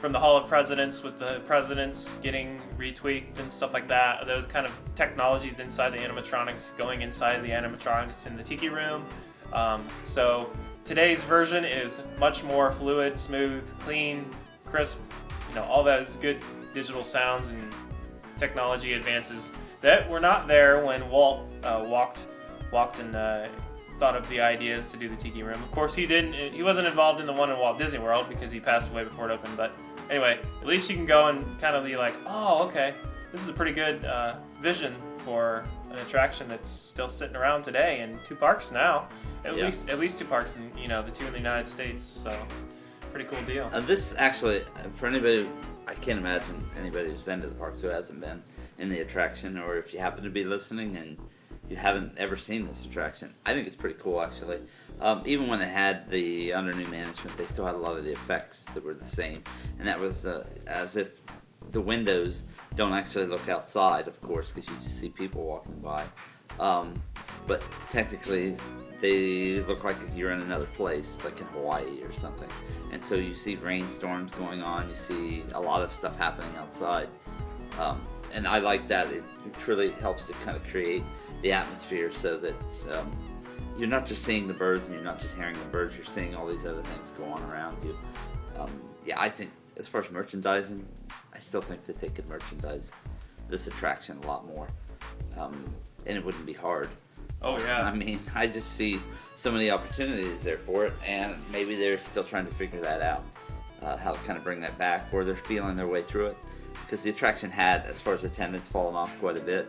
from 0.00 0.12
the 0.12 0.18
Hall 0.18 0.36
of 0.36 0.48
Presidents 0.48 1.02
with 1.02 1.18
the 1.18 1.42
presidents 1.46 2.06
getting 2.22 2.60
retweaked 2.78 3.38
and 3.38 3.52
stuff 3.52 3.72
like 3.72 3.88
that. 3.88 4.26
Those 4.26 4.46
kind 4.46 4.66
of 4.66 4.72
technologies 4.96 5.58
inside 5.58 5.90
the 5.90 5.98
animatronics 5.98 6.76
going 6.76 7.02
inside 7.02 7.42
the 7.42 7.48
animatronics 7.48 8.26
in 8.26 8.36
the 8.36 8.42
Tiki 8.42 8.68
Room. 8.68 9.04
Um, 9.52 9.88
so 10.14 10.50
today's 10.84 11.22
version 11.24 11.64
is 11.64 11.92
much 12.18 12.42
more 12.44 12.74
fluid, 12.78 13.18
smooth, 13.18 13.64
clean, 13.84 14.24
crisp. 14.66 14.98
You 15.48 15.56
know, 15.56 15.64
all 15.64 15.82
those 15.82 16.08
good 16.20 16.40
digital 16.74 17.02
sounds 17.02 17.50
and 17.50 17.74
technology 18.38 18.92
advances 18.92 19.42
that 19.82 20.08
were 20.08 20.20
not 20.20 20.46
there 20.46 20.84
when 20.84 21.08
Walt 21.10 21.46
uh, 21.64 21.84
walked 21.86 22.20
walked 22.70 22.98
and 22.98 23.16
uh, 23.16 23.48
thought 23.98 24.14
of 24.14 24.28
the 24.28 24.40
ideas 24.40 24.84
to 24.92 24.98
do 24.98 25.08
the 25.08 25.16
Tiki 25.16 25.42
Room. 25.42 25.62
Of 25.62 25.70
course, 25.72 25.94
he 25.94 26.06
didn't. 26.06 26.54
He 26.54 26.62
wasn't 26.62 26.86
involved 26.86 27.20
in 27.20 27.26
the 27.26 27.32
one 27.32 27.50
in 27.50 27.58
Walt 27.58 27.78
Disney 27.78 27.98
World 27.98 28.26
because 28.28 28.52
he 28.52 28.60
passed 28.60 28.90
away 28.90 29.04
before 29.04 29.30
it 29.30 29.32
opened. 29.32 29.56
But 29.56 29.72
anyway, 30.10 30.40
at 30.60 30.66
least 30.66 30.88
you 30.90 30.96
can 30.96 31.06
go 31.06 31.28
and 31.28 31.44
kind 31.60 31.76
of 31.76 31.84
be 31.84 31.96
like, 31.96 32.14
oh, 32.26 32.66
okay, 32.68 32.94
this 33.32 33.40
is 33.42 33.48
a 33.48 33.52
pretty 33.52 33.72
good 33.72 34.04
uh, 34.04 34.36
vision 34.62 34.94
for 35.24 35.64
an 35.90 35.98
attraction 35.98 36.48
that's 36.48 36.70
still 36.90 37.08
sitting 37.08 37.36
around 37.36 37.62
today 37.64 38.00
in 38.00 38.18
two 38.28 38.34
parks 38.36 38.70
now. 38.70 39.08
At 39.44 39.56
Yeah. 39.56 39.66
least 39.66 39.78
at 39.88 39.98
least 39.98 40.18
two 40.18 40.24
parks, 40.26 40.50
in 40.56 40.76
you 40.76 40.88
know 40.88 41.02
the 41.02 41.10
two 41.12 41.26
in 41.26 41.32
the 41.32 41.38
United 41.38 41.70
States. 41.72 42.02
So 42.22 42.36
pretty 43.12 43.28
cool 43.28 43.42
deal. 43.44 43.70
Uh, 43.72 43.80
this 43.80 44.12
actually, 44.18 44.62
for 44.98 45.06
anybody, 45.06 45.48
I 45.86 45.94
can't 45.94 46.18
imagine 46.18 46.62
anybody 46.78 47.10
who's 47.10 47.22
been 47.22 47.40
to 47.40 47.48
the 47.48 47.54
parks 47.54 47.80
who 47.80 47.88
hasn't 47.88 48.20
been 48.20 48.42
in 48.78 48.90
the 48.90 49.00
attraction, 49.00 49.56
or 49.58 49.76
if 49.78 49.92
you 49.94 49.98
happen 50.00 50.22
to 50.24 50.30
be 50.30 50.44
listening 50.44 50.96
and 50.96 51.16
you 51.68 51.76
haven't 51.76 52.12
ever 52.18 52.38
seen 52.38 52.66
this 52.66 52.76
attraction, 52.88 53.34
I 53.44 53.52
think 53.52 53.66
it's 53.66 53.76
pretty 53.76 53.98
cool 54.02 54.20
actually. 54.20 54.58
Um, 55.00 55.22
even 55.26 55.48
when 55.48 55.58
they 55.58 55.68
had 55.68 56.10
the 56.10 56.52
under 56.52 56.72
new 56.72 56.88
management, 56.88 57.36
they 57.36 57.46
still 57.46 57.66
had 57.66 57.74
a 57.74 57.78
lot 57.78 57.96
of 57.96 58.04
the 58.04 58.12
effects 58.12 58.58
that 58.74 58.82
were 58.82 58.94
the 58.94 59.08
same, 59.14 59.42
and 59.78 59.86
that 59.86 59.98
was 59.98 60.14
uh, 60.24 60.44
as 60.66 60.96
if 60.96 61.08
the 61.72 61.80
windows 61.80 62.42
don't 62.76 62.92
actually 62.92 63.26
look 63.26 63.48
outside, 63.48 64.08
of 64.08 64.20
course, 64.22 64.46
because 64.54 64.68
you 64.68 64.88
just 64.88 65.00
see 65.00 65.08
people 65.10 65.44
walking 65.44 65.78
by. 65.80 66.06
Um, 66.58 67.00
but 67.46 67.62
technically, 67.92 68.56
they 69.00 69.62
look 69.66 69.84
like 69.84 69.96
you're 70.14 70.32
in 70.32 70.40
another 70.40 70.68
place, 70.76 71.06
like 71.24 71.38
in 71.38 71.46
Hawaii 71.46 72.02
or 72.02 72.12
something. 72.20 72.48
And 72.92 73.02
so 73.08 73.14
you 73.14 73.36
see 73.36 73.56
rainstorms 73.56 74.32
going 74.32 74.60
on, 74.60 74.88
you 74.88 74.96
see 75.06 75.44
a 75.54 75.60
lot 75.60 75.82
of 75.82 75.90
stuff 75.98 76.16
happening 76.16 76.54
outside. 76.56 77.08
Um, 77.78 78.06
and 78.32 78.46
I 78.46 78.58
like 78.58 78.88
that. 78.88 79.08
It, 79.08 79.24
it 79.46 79.54
truly 79.64 79.92
helps 80.00 80.24
to 80.26 80.32
kind 80.44 80.56
of 80.56 80.62
create 80.70 81.02
the 81.42 81.52
atmosphere 81.52 82.10
so 82.22 82.38
that 82.38 82.54
um, 82.92 83.16
you're 83.78 83.88
not 83.88 84.06
just 84.06 84.24
seeing 84.24 84.48
the 84.48 84.54
birds 84.54 84.84
and 84.84 84.94
you're 84.94 85.04
not 85.04 85.20
just 85.20 85.32
hearing 85.34 85.58
the 85.58 85.64
birds, 85.66 85.94
you're 85.96 86.14
seeing 86.14 86.34
all 86.34 86.46
these 86.46 86.66
other 86.66 86.82
things 86.82 87.08
go 87.16 87.24
on 87.24 87.42
around 87.50 87.82
you. 87.84 87.96
Um, 88.58 88.80
yeah, 89.04 89.20
I 89.20 89.30
think 89.30 89.50
as 89.78 89.86
far 89.88 90.02
as 90.02 90.10
merchandising, 90.10 90.84
I 91.32 91.38
still 91.48 91.62
think 91.62 91.86
that 91.86 92.00
they 92.00 92.08
could 92.08 92.28
merchandise 92.28 92.82
this 93.48 93.66
attraction 93.66 94.18
a 94.18 94.26
lot 94.26 94.46
more. 94.46 94.68
Um, 95.38 95.72
and 96.06 96.16
it 96.16 96.24
wouldn't 96.24 96.46
be 96.46 96.52
hard. 96.52 96.88
Oh 97.40 97.58
yeah. 97.58 97.82
I 97.82 97.94
mean, 97.94 98.20
I 98.34 98.48
just 98.48 98.76
see 98.76 99.00
so 99.42 99.52
many 99.52 99.70
opportunities 99.70 100.42
there 100.42 100.58
for 100.66 100.86
it, 100.86 100.92
and 101.06 101.36
maybe 101.52 101.76
they're 101.76 102.00
still 102.10 102.24
trying 102.24 102.46
to 102.46 102.54
figure 102.54 102.80
that 102.80 103.00
out, 103.00 103.24
uh, 103.82 103.96
how 103.96 104.12
to 104.12 104.18
kind 104.26 104.36
of 104.36 104.42
bring 104.42 104.60
that 104.60 104.76
back, 104.78 105.06
or 105.12 105.24
they're 105.24 105.40
feeling 105.46 105.76
their 105.76 105.86
way 105.86 106.02
through 106.10 106.26
it. 106.26 106.36
Because 106.84 107.04
the 107.04 107.10
attraction 107.10 107.50
had, 107.50 107.82
as 107.82 108.00
far 108.02 108.14
as 108.14 108.24
attendance, 108.24 108.66
fallen 108.72 108.96
off 108.96 109.10
quite 109.20 109.36
a 109.36 109.40
bit 109.40 109.68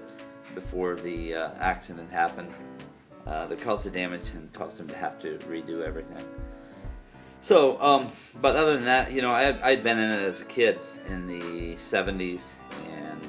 before 0.56 0.96
the 0.96 1.34
uh, 1.34 1.54
accident 1.60 2.12
happened. 2.12 2.54
Uh, 3.28 3.46
that 3.48 3.62
the 3.84 3.92
damage 3.92 4.28
and 4.34 4.52
caused 4.54 4.78
them 4.78 4.88
to 4.88 4.96
have 4.96 5.20
to 5.22 5.38
redo 5.48 5.86
everything. 5.86 6.26
So, 7.44 7.80
um, 7.80 8.12
but 8.42 8.56
other 8.56 8.74
than 8.76 8.86
that, 8.86 9.12
you 9.12 9.22
know, 9.22 9.32
I 9.32 9.42
had, 9.42 9.62
I'd 9.62 9.84
been 9.84 10.00
in 10.00 10.10
it 10.10 10.34
as 10.34 10.42
a 10.42 10.46
kid 10.46 10.80
in 11.08 11.28
the 11.28 11.78
70s 11.92 12.42
and 12.88 13.22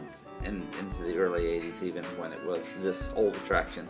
in, 0.45 0.63
into 0.79 1.03
the 1.05 1.17
early 1.17 1.43
80s, 1.43 1.83
even 1.83 2.05
when 2.19 2.33
it 2.33 2.43
was 2.47 2.63
this 2.83 2.97
old 3.15 3.35
attraction. 3.37 3.87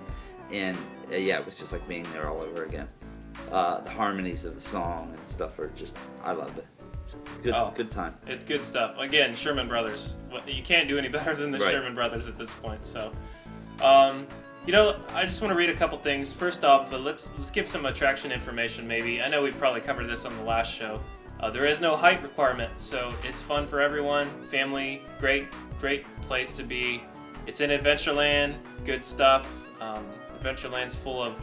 And 0.53 0.77
uh, 1.13 1.17
yeah, 1.17 1.39
it 1.39 1.47
was 1.47 1.55
just 1.57 1.71
like 1.71 1.87
being 1.87 2.05
there 2.13 2.29
all 2.29 2.41
over 2.41 2.65
again. 2.65 2.89
Uh, 3.51 3.83
the 3.83 3.91
harmonies 3.91 4.45
of 4.45 4.55
the 4.55 4.63
song 4.63 5.15
and 5.17 5.35
stuff 5.35 5.59
are 5.59 5.71
just, 5.79 5.93
I 6.25 6.33
loved 6.33 6.59
it. 6.59 6.67
Good, 7.43 7.55
Oh. 7.55 7.73
good 7.77 7.91
time. 7.91 8.15
It's 8.27 8.45
good 8.45 8.65
stuff. 8.67 8.97
Again, 8.99 9.37
Sherman 9.37 9.69
Brothers. 9.69 10.17
You 10.47 10.63
can't 10.63 10.89
do 10.89 10.99
any 10.99 11.09
better 11.17 11.35
than 11.37 11.51
the 11.51 11.59
Right. 11.59 11.73
Sherman 11.73 11.95
Brothers 11.95 12.27
at 12.27 12.37
this 12.39 12.51
point. 12.63 12.81
So, 12.87 13.13
um, 13.85 14.27
you 14.67 14.73
know, 14.73 15.01
I 15.09 15.25
just 15.25 15.41
want 15.41 15.53
to 15.53 15.57
read 15.57 15.71
a 15.71 15.77
couple 15.77 15.99
things. 16.03 16.33
First 16.35 16.65
off, 16.65 16.93
uh, 16.93 16.99
let's 16.99 17.27
let's 17.39 17.51
give 17.51 17.67
some 17.69 17.87
attraction 17.87 18.31
information. 18.31 18.87
Maybe 18.87 19.23
I 19.23 19.29
know 19.29 19.43
we 19.43 19.53
probably 19.53 19.81
covered 19.81 20.07
this 20.09 20.25
on 20.25 20.37
the 20.37 20.43
last 20.45 20.75
show. 20.79 21.01
Uh, 21.41 21.51
there 21.51 21.65
is 21.65 21.81
no 21.81 21.97
height 21.97 22.23
requirement, 22.23 22.71
so 22.79 23.15
it's 23.25 23.41
fun 23.43 23.67
for 23.69 23.81
everyone. 23.81 24.29
Family, 24.51 25.01
great, 25.19 25.47
great 25.81 26.05
place 26.27 26.51
to 26.59 26.63
be. 26.63 27.03
It's 27.47 27.61
in 27.61 27.71
Adventureland, 27.71 28.57
good 28.85 29.05
stuff. 29.07 29.47
Um, 29.81 30.05
Adventureland's 30.39 30.97
full 30.97 31.23
of 31.23 31.35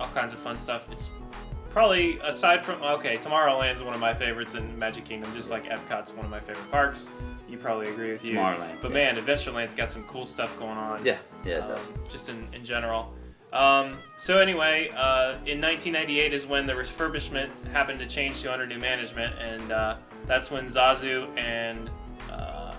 all 0.00 0.10
kinds 0.12 0.32
of 0.32 0.40
fun 0.40 0.58
stuff. 0.64 0.82
It's 0.90 1.08
probably 1.72 2.18
aside 2.20 2.64
from 2.64 2.82
okay, 2.82 3.18
Tomorrowland's 3.18 3.82
one 3.82 3.94
of 3.94 4.00
my 4.00 4.16
favorites 4.18 4.52
in 4.54 4.78
Magic 4.78 5.04
Kingdom, 5.04 5.32
just 5.34 5.48
like 5.48 5.64
Epcot's 5.64 6.12
one 6.12 6.24
of 6.24 6.30
my 6.30 6.40
favorite 6.40 6.70
parks. 6.70 7.06
You 7.48 7.58
probably 7.58 7.88
agree 7.88 8.12
with 8.12 8.22
you. 8.22 8.34
Tomorrowland, 8.34 8.82
But 8.82 8.90
yeah. 8.90 9.12
man, 9.12 9.16
Adventureland's 9.16 9.74
got 9.74 9.92
some 9.92 10.04
cool 10.10 10.26
stuff 10.26 10.50
going 10.58 10.76
on. 10.76 11.04
Yeah, 11.04 11.18
yeah, 11.44 11.56
it 11.56 11.62
um, 11.62 11.68
does. 11.68 12.12
Just 12.12 12.28
in, 12.28 12.52
in 12.52 12.64
general. 12.64 13.14
Um, 13.52 13.98
so 14.26 14.38
anyway, 14.38 14.90
uh, 14.94 15.38
in 15.46 15.60
1998 15.60 16.34
is 16.34 16.44
when 16.46 16.66
the 16.66 16.74
refurbishment 16.74 17.48
happened 17.72 17.98
to 18.00 18.08
change 18.08 18.42
to 18.42 18.52
under 18.52 18.66
new 18.66 18.78
management, 18.78 19.38
and 19.38 19.72
uh, 19.72 19.96
that's 20.26 20.50
when 20.50 20.70
Zazu 20.70 21.34
and 21.38 21.90
uh, 22.30 22.74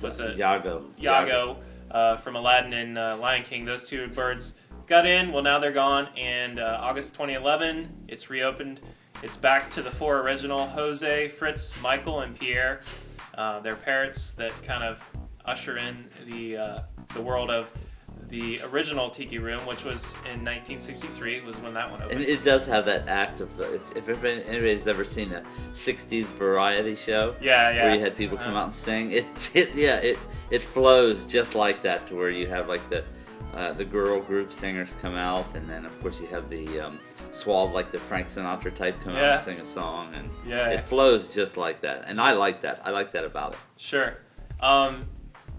what's 0.00 0.18
it? 0.18 0.38
Iago. 0.38 0.84
Iago 1.00 1.56
uh, 1.90 2.20
from 2.22 2.36
Aladdin 2.36 2.74
and 2.74 2.98
uh, 2.98 3.16
Lion 3.18 3.44
King. 3.48 3.64
Those 3.64 3.88
two 3.88 4.08
birds 4.08 4.52
got 4.88 5.06
in. 5.06 5.32
Well, 5.32 5.42
now 5.42 5.58
they're 5.58 5.72
gone. 5.72 6.06
And 6.16 6.58
uh, 6.58 6.78
August 6.80 7.08
2011, 7.12 8.06
it's 8.08 8.30
reopened. 8.30 8.80
It's 9.22 9.36
back 9.36 9.72
to 9.74 9.82
the 9.82 9.92
four 9.92 10.20
original: 10.20 10.68
Jose, 10.68 11.32
Fritz, 11.38 11.70
Michael, 11.80 12.20
and 12.20 12.38
Pierre. 12.38 12.80
Uh, 13.36 13.60
they're 13.60 13.76
parrots 13.76 14.20
that 14.36 14.52
kind 14.66 14.82
of 14.84 14.96
usher 15.44 15.78
in 15.78 16.06
the 16.28 16.56
uh, 16.56 16.82
the 17.14 17.22
world 17.22 17.50
of 17.50 17.66
the 18.30 18.60
original 18.62 19.10
Tiki 19.10 19.38
Room, 19.38 19.66
which 19.66 19.82
was 19.84 19.98
in 20.32 20.42
1963. 20.44 21.44
Was 21.44 21.54
when 21.62 21.74
that 21.74 21.90
one 21.90 22.02
opened. 22.02 22.20
And 22.20 22.28
it 22.28 22.44
does 22.44 22.66
have 22.66 22.84
that 22.86 23.06
act 23.08 23.40
of 23.40 23.48
if, 23.60 23.80
if 23.94 24.08
anybody's 24.24 24.86
ever 24.88 25.04
seen 25.14 25.32
a 25.32 25.42
'60s 25.86 26.36
variety 26.38 26.96
show, 27.06 27.36
yeah, 27.40 27.70
yeah. 27.70 27.84
where 27.84 27.94
you 27.94 28.02
had 28.02 28.16
people 28.16 28.36
come 28.38 28.54
Uh-huh. 28.54 28.58
out 28.70 28.74
and 28.74 28.84
sing, 28.84 29.12
it, 29.12 29.24
it 29.54 29.74
yeah, 29.76 29.96
it 29.96 30.18
it 30.50 30.62
flows 30.74 31.22
just 31.30 31.54
like 31.54 31.82
that 31.84 32.08
to 32.08 32.16
where 32.16 32.30
you 32.30 32.48
have 32.48 32.66
like 32.68 32.88
the 32.90 33.04
uh, 33.54 33.72
the 33.74 33.84
girl 33.84 34.20
group 34.22 34.50
singers 34.60 34.88
come 35.00 35.14
out, 35.14 35.54
and 35.54 35.68
then 35.68 35.84
of 35.84 35.92
course 36.00 36.14
you 36.20 36.26
have 36.28 36.48
the 36.48 36.80
um, 36.80 36.98
swab 37.42 37.72
like 37.74 37.92
the 37.92 38.00
Frank 38.08 38.28
Sinatra 38.28 38.74
type 38.76 38.96
come 39.04 39.14
out 39.14 39.22
and 39.22 39.44
sing 39.44 39.60
a 39.66 39.74
song, 39.74 40.14
and 40.14 40.30
Yeah. 40.46 40.68
it 40.68 40.88
flows 40.88 41.26
just 41.34 41.56
like 41.56 41.82
that, 41.82 42.04
and 42.06 42.20
I 42.20 42.32
like 42.32 42.62
that. 42.62 42.80
I 42.84 42.90
like 42.90 43.12
that 43.12 43.24
about 43.24 43.52
it. 43.52 43.58
Sure. 43.76 44.18
Um, 44.60 45.06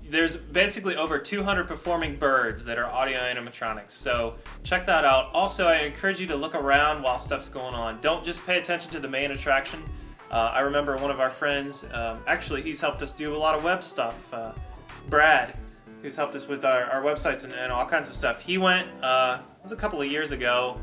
there's 0.09 0.35
basically 0.51 0.95
over 0.97 1.17
200 1.17 1.67
performing 1.67 2.17
birds 2.17 2.63
that 2.65 2.77
are 2.77 2.85
audio 2.85 3.19
animatronics. 3.19 3.91
So 4.03 4.35
check 4.63 4.85
that 4.85 5.05
out. 5.05 5.31
Also, 5.33 5.65
I 5.65 5.77
encourage 5.85 6.19
you 6.19 6.27
to 6.27 6.35
look 6.35 6.55
around 6.55 7.01
while 7.03 7.19
stuff's 7.25 7.47
going 7.49 7.73
on. 7.73 8.01
Don't 8.01 8.25
just 8.25 8.39
pay 8.45 8.57
attention 8.59 8.91
to 8.91 8.99
the 8.99 9.07
main 9.07 9.31
attraction. 9.31 9.81
Uh, 10.29 10.51
I 10.53 10.59
remember 10.61 10.97
one 10.97 11.09
of 11.11 11.19
our 11.19 11.31
friends, 11.31 11.83
um, 11.93 12.19
actually, 12.27 12.63
he's 12.63 12.81
helped 12.81 13.01
us 13.01 13.11
do 13.11 13.33
a 13.35 13.37
lot 13.37 13.55
of 13.55 13.63
web 13.63 13.81
stuff. 13.83 14.15
Uh, 14.33 14.51
Brad, 15.09 15.57
who's 16.03 16.15
helped 16.15 16.35
us 16.35 16.47
with 16.47 16.63
our, 16.65 16.83
our 16.83 17.01
websites 17.01 17.43
and, 17.43 17.53
and 17.53 17.71
all 17.71 17.87
kinds 17.87 18.07
of 18.09 18.13
stuff. 18.13 18.37
He 18.39 18.57
went, 18.59 18.87
uh, 19.03 19.39
it 19.59 19.63
was 19.63 19.71
a 19.71 19.75
couple 19.75 19.99
of 20.01 20.07
years 20.11 20.31
ago, 20.31 20.77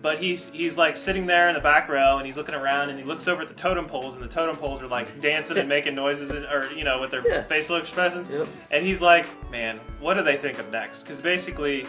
but 0.00 0.18
he's 0.18 0.48
he's 0.52 0.74
like 0.76 0.96
sitting 0.96 1.26
there 1.26 1.48
in 1.48 1.54
the 1.54 1.60
back 1.60 1.88
row 1.88 2.16
and 2.18 2.26
he's 2.26 2.34
looking 2.34 2.56
around 2.56 2.88
and 2.90 2.98
he 2.98 3.04
looks 3.04 3.28
over 3.28 3.42
at 3.42 3.48
the 3.48 3.54
totem 3.54 3.86
poles 3.86 4.14
and 4.14 4.22
the 4.22 4.26
totem 4.28 4.56
poles 4.56 4.82
are 4.82 4.88
like 4.88 5.20
dancing 5.20 5.58
and 5.58 5.68
making 5.68 5.94
noises 5.94 6.28
and, 6.30 6.44
or 6.46 6.70
you 6.74 6.82
know 6.82 7.00
with 7.00 7.12
their 7.12 7.24
Yeah. 7.24 7.46
facial 7.46 7.76
expressions 7.76 8.28
Yep. 8.28 8.48
and 8.72 8.84
he's 8.84 9.00
like 9.00 9.26
man 9.52 9.78
what 10.00 10.14
do 10.14 10.24
they 10.24 10.38
think 10.38 10.58
of 10.58 10.68
next 10.72 11.02
because 11.04 11.20
basically 11.20 11.86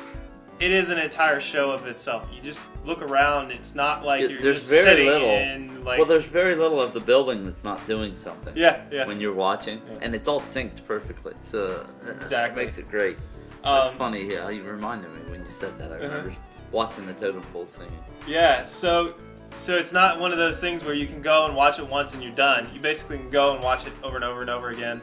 it 0.60 0.72
is 0.72 0.90
an 0.90 0.98
entire 0.98 1.42
show 1.42 1.72
of 1.72 1.86
itself 1.88 2.28
you 2.34 2.42
just 2.42 2.60
look 2.86 3.02
around 3.02 3.52
it's 3.52 3.74
not 3.74 4.04
like 4.06 4.22
you're 4.22 4.42
there's 4.42 4.58
just 4.58 4.68
very 4.70 4.86
sitting 4.90 5.08
little. 5.08 5.30
in 5.30 5.84
like 5.84 5.98
well, 6.00 6.08
there's 6.08 6.26
very 6.26 6.56
little 6.56 6.80
of 6.82 6.94
the 6.94 7.00
building 7.00 7.44
that's 7.46 7.64
not 7.64 7.86
doing 7.88 8.16
something. 8.24 8.54
yeah 8.56 8.86
yeah 8.92 9.06
When 9.06 9.20
you're 9.20 9.34
watching, 9.34 9.82
Yeah. 9.88 10.00
and 10.02 10.16
it's 10.16 10.28
all 10.28 10.42
synced 10.54 10.86
perfectly, 10.88 11.34
so 11.52 11.86
that 12.06 12.22
Exactly. 12.22 12.66
makes 12.66 12.78
it 12.78 12.90
great. 12.90 13.18
That's 13.64 13.92
Um, 13.92 13.98
funny. 13.98 14.24
Yeah, 14.32 14.50
you 14.50 14.64
reminded 14.64 15.12
me 15.12 15.32
when 15.32 15.42
you 15.42 15.52
said 15.60 15.78
that. 15.80 15.92
I 15.92 15.96
Uh-huh. 15.96 16.06
remember 16.08 16.36
watching 16.72 17.06
the 17.06 17.14
totem 17.14 17.44
pole 17.54 17.68
singing. 17.68 17.92
Yeah, 18.28 18.66
so 18.68 19.14
so 19.60 19.76
it's 19.76 19.92
not 19.92 20.20
one 20.20 20.32
of 20.32 20.38
those 20.38 20.58
things 20.58 20.84
where 20.84 20.94
you 20.94 21.06
can 21.08 21.22
go 21.22 21.46
and 21.46 21.56
watch 21.56 21.80
it 21.80 21.88
once 21.88 22.12
and 22.14 22.24
you're 22.24 22.36
done. 22.36 22.70
You 22.74 22.80
basically 22.82 23.18
can 23.18 23.30
go 23.30 23.54
and 23.54 23.62
watch 23.64 23.86
it 23.86 23.94
over 24.04 24.16
and 24.16 24.24
over 24.26 24.42
and 24.42 24.50
over 24.50 24.70
again. 24.70 25.02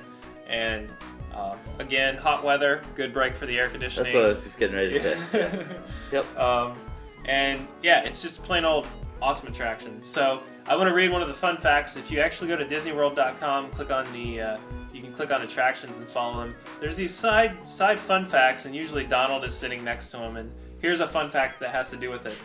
And 0.49 0.91
uh, 1.33 1.57
again, 1.79 2.17
hot 2.17 2.45
weather, 2.45 2.83
good 2.95 3.13
break 3.13 3.37
for 3.39 3.47
the 3.47 3.59
air 3.59 3.71
conditioning. 3.71 4.13
That's 4.13 4.15
what 4.15 4.25
I 4.25 4.29
was 4.29 4.45
just 4.45 4.59
getting 4.59 4.77
ready 4.77 4.99
to 4.99 5.03
say. 5.03 5.67
Yep. 6.13 6.37
Um, 6.37 6.79
and 7.27 7.69
yeah, 7.83 8.01
it's 8.05 8.23
just 8.23 8.43
plain 8.43 8.65
old 8.65 8.87
awesome 9.23 9.47
attraction. 9.47 10.03
So 10.13 10.43
I 10.67 10.77
want 10.77 10.89
to 10.89 10.95
read 10.95 11.13
one 11.13 11.23
of 11.23 11.29
the 11.29 11.35
fun 11.35 11.59
facts. 11.59 11.93
If 11.95 12.11
you 12.11 12.21
actually 12.21 12.49
go 12.49 12.57
to 12.57 12.65
DisneyWorld.com, 12.65 13.73
click 13.73 13.91
on 13.91 14.13
the, 14.13 14.41
uh, 14.41 14.59
you 14.93 15.03
can 15.03 15.13
click 15.13 15.31
on 15.31 15.43
attractions 15.43 15.97
and 15.97 16.09
follow 16.11 16.41
them. 16.41 16.55
There's 16.81 16.97
these 16.97 17.15
side 17.15 17.57
side 17.77 18.01
fun 18.07 18.31
facts, 18.31 18.65
and 18.65 18.75
usually 18.75 19.05
Donald 19.05 19.45
is 19.45 19.55
sitting 19.57 19.85
next 19.85 20.11
to 20.11 20.19
him. 20.19 20.37
And 20.37 20.51
here's 20.81 21.01
a 21.01 21.09
fun 21.09 21.31
fact 21.31 21.61
that 21.61 21.71
has 21.71 21.89
to 21.91 21.97
do 21.97 22.11
with 22.11 22.27
it. 22.27 22.39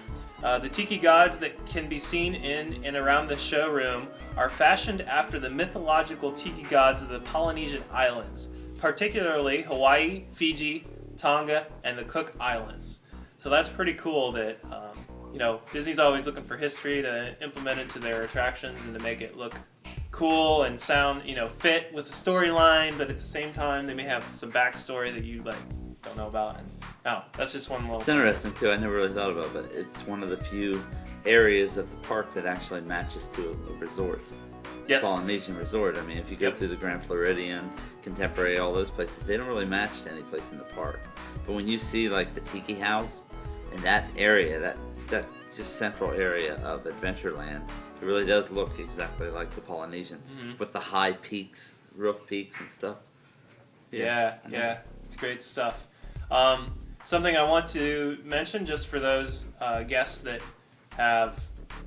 Uh, 0.44 0.60
the 0.60 0.70
tiki 0.70 1.00
gods 1.00 1.40
that 1.40 1.54
can 1.66 1.88
be 1.90 1.98
seen 1.98 2.36
in 2.36 2.84
and 2.86 2.96
around 2.96 3.28
the 3.28 3.38
showroom 3.50 4.08
are 4.36 4.52
fashioned 4.58 5.02
after 5.02 5.40
the 5.40 5.50
mythological 5.50 6.34
tiki 6.34 6.64
gods 6.64 7.02
of 7.02 7.10
the 7.10 7.20
Polynesian 7.22 7.84
islands, 7.92 8.50
particularly 8.86 9.64
Hawaii, 9.64 10.26
Fiji, 10.38 10.86
Tonga, 11.18 11.66
and 11.84 11.98
the 11.98 12.04
Cook 12.04 12.34
Islands. 12.40 13.00
So 13.42 13.50
that's 13.50 13.68
pretty 13.70 13.96
cool 13.96 14.32
that 14.34 14.58
um, 14.66 15.04
you 15.34 15.40
know 15.40 15.62
Disney's 15.74 15.98
always 15.98 16.28
looking 16.28 16.46
for 16.46 16.56
history 16.56 17.02
to 17.02 17.36
implement 17.44 17.80
into 17.80 17.98
their 17.98 18.26
attractions 18.26 18.78
and 18.84 18.94
to 18.94 19.00
make 19.00 19.22
it 19.22 19.36
look 19.36 19.56
cool 20.12 20.66
and 20.66 20.80
sound 20.82 21.28
you 21.28 21.36
know 21.36 21.50
fit 21.64 21.92
with 21.96 22.06
the 22.06 22.14
storyline, 22.14 22.96
but 22.96 23.10
at 23.10 23.20
the 23.20 23.28
same 23.28 23.52
time 23.54 23.88
they 23.88 23.96
may 23.96 24.06
have 24.06 24.24
some 24.40 24.52
backstory 24.52 25.12
that 25.12 25.24
you 25.24 25.42
like 25.42 25.58
don't 26.04 26.16
know 26.16 26.28
about. 26.28 26.60
And 26.60 26.70
oh, 27.08 27.24
that's 27.36 27.54
just 27.54 27.72
one 27.72 27.82
little. 27.86 28.02
It's 28.02 28.10
interesting 28.10 28.54
too. 28.60 28.70
I 28.70 28.78
never 28.78 28.94
really 28.94 29.16
thought 29.16 29.32
about, 29.32 29.48
it, 29.48 29.54
but 29.54 29.72
it's 29.72 30.08
one 30.08 30.22
of 30.22 30.30
the 30.30 30.38
few 30.52 30.84
areas 31.26 31.76
of 31.78 31.90
the 31.90 32.08
park 32.08 32.36
that 32.36 32.46
actually 32.46 32.82
matches 32.82 33.24
to 33.36 33.50
a, 33.50 33.52
a 33.52 33.78
resort. 33.80 34.22
Yes. 34.88 35.02
Polynesian 35.02 35.56
resort. 35.58 35.96
I 35.98 36.02
mean, 36.02 36.18
if 36.18 36.30
you 36.30 36.38
go 36.38 36.50
Yep. 36.50 36.58
through 36.58 36.68
the 36.70 36.76
Grand 36.76 37.04
Floridian, 37.06 37.72
Contemporary, 38.04 38.60
all 38.60 38.72
those 38.74 38.92
places, 38.92 39.16
they 39.26 39.36
don't 39.38 39.48
really 39.48 39.66
match 39.66 39.92
to 40.04 40.12
any 40.12 40.22
place 40.24 40.44
in 40.52 40.58
the 40.60 40.64
park. 40.76 41.00
But 41.46 41.54
when 41.54 41.68
you 41.68 41.80
see 41.80 42.08
like 42.10 42.36
the 42.36 42.42
Tiki 42.52 42.76
House 42.76 43.12
in 43.72 43.82
that 43.82 44.10
area, 44.18 44.60
that 44.60 44.78
that 45.10 45.26
just 45.56 45.78
central 45.80 46.12
area 46.12 46.56
of 46.64 46.84
Adventureland, 46.84 47.68
it 48.02 48.06
really 48.06 48.26
does 48.26 48.50
look 48.52 48.78
exactly 48.80 49.30
like 49.30 49.54
the 49.56 49.62
Polynesian 49.62 50.20
Mhm. 50.30 50.60
with 50.60 50.72
the 50.74 50.80
high 50.80 51.14
peaks, 51.14 51.60
roof 51.96 52.18
peaks 52.28 52.56
and 52.60 52.68
stuff. 52.78 52.98
Yeah, 53.92 54.36
know. 54.48 54.58
yeah, 54.58 54.78
it's 55.08 55.16
great 55.16 55.42
stuff. 55.44 55.76
Um, 56.30 56.74
something 57.08 57.36
I 57.38 57.44
want 57.44 57.70
to 57.72 58.18
mention 58.24 58.66
just 58.66 58.88
for 58.90 59.00
those 59.00 59.46
uh, 59.62 59.84
guests 59.84 60.18
that 60.20 60.42
have 60.98 61.40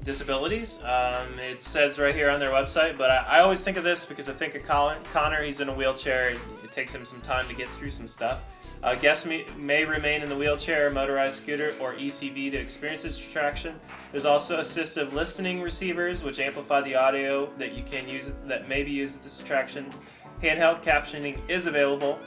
disabilities. 0.04 0.78
Um, 0.82 1.38
it 1.38 1.62
says 1.62 1.98
right 1.98 2.14
here 2.14 2.30
on 2.30 2.40
their 2.40 2.50
website, 2.50 2.96
but 2.96 3.10
I, 3.10 3.16
I 3.16 3.40
always 3.40 3.60
think 3.60 3.76
of 3.76 3.84
this 3.84 4.04
because 4.04 4.28
I 4.28 4.34
think 4.34 4.54
of 4.54 4.62
Colin, 4.64 4.98
Connor. 5.12 5.44
He's 5.44 5.60
in 5.60 5.68
a 5.68 5.74
wheelchair. 5.74 6.30
It, 6.30 6.38
takes 6.72 6.92
him 6.92 7.04
some 7.04 7.20
time 7.22 7.48
to 7.48 7.54
get 7.54 7.66
through 7.76 7.90
some 7.90 8.06
stuff. 8.06 8.40
Uh, 8.84 8.94
guests 8.94 9.24
may, 9.24 9.44
may 9.56 9.84
remain 9.84 10.22
in 10.22 10.28
the 10.28 10.36
wheelchair, 10.36 10.88
motorized 10.90 11.38
scooter, 11.38 11.74
or 11.80 11.94
ECV 11.94 12.52
to 12.52 12.56
experience 12.56 13.02
this 13.02 13.18
attraction. 13.18 13.74
There's 14.12 14.26
also 14.26 14.58
assistive 14.58 15.12
listening 15.12 15.60
receivers, 15.60 16.22
which 16.22 16.38
amplify 16.38 16.82
the 16.82 16.94
audio 16.94 17.50
that 17.58 17.72
you 17.72 17.82
can 17.82 18.06
use 18.06 18.26
that 18.46 18.68
may 18.68 18.84
be 18.84 18.92
used 18.92 19.16
at 19.16 19.24
this 19.24 19.40
attraction. 19.40 19.92
Handheld 20.40 20.84
captioning 20.84 21.40
is 21.50 21.66
available. 21.66 22.20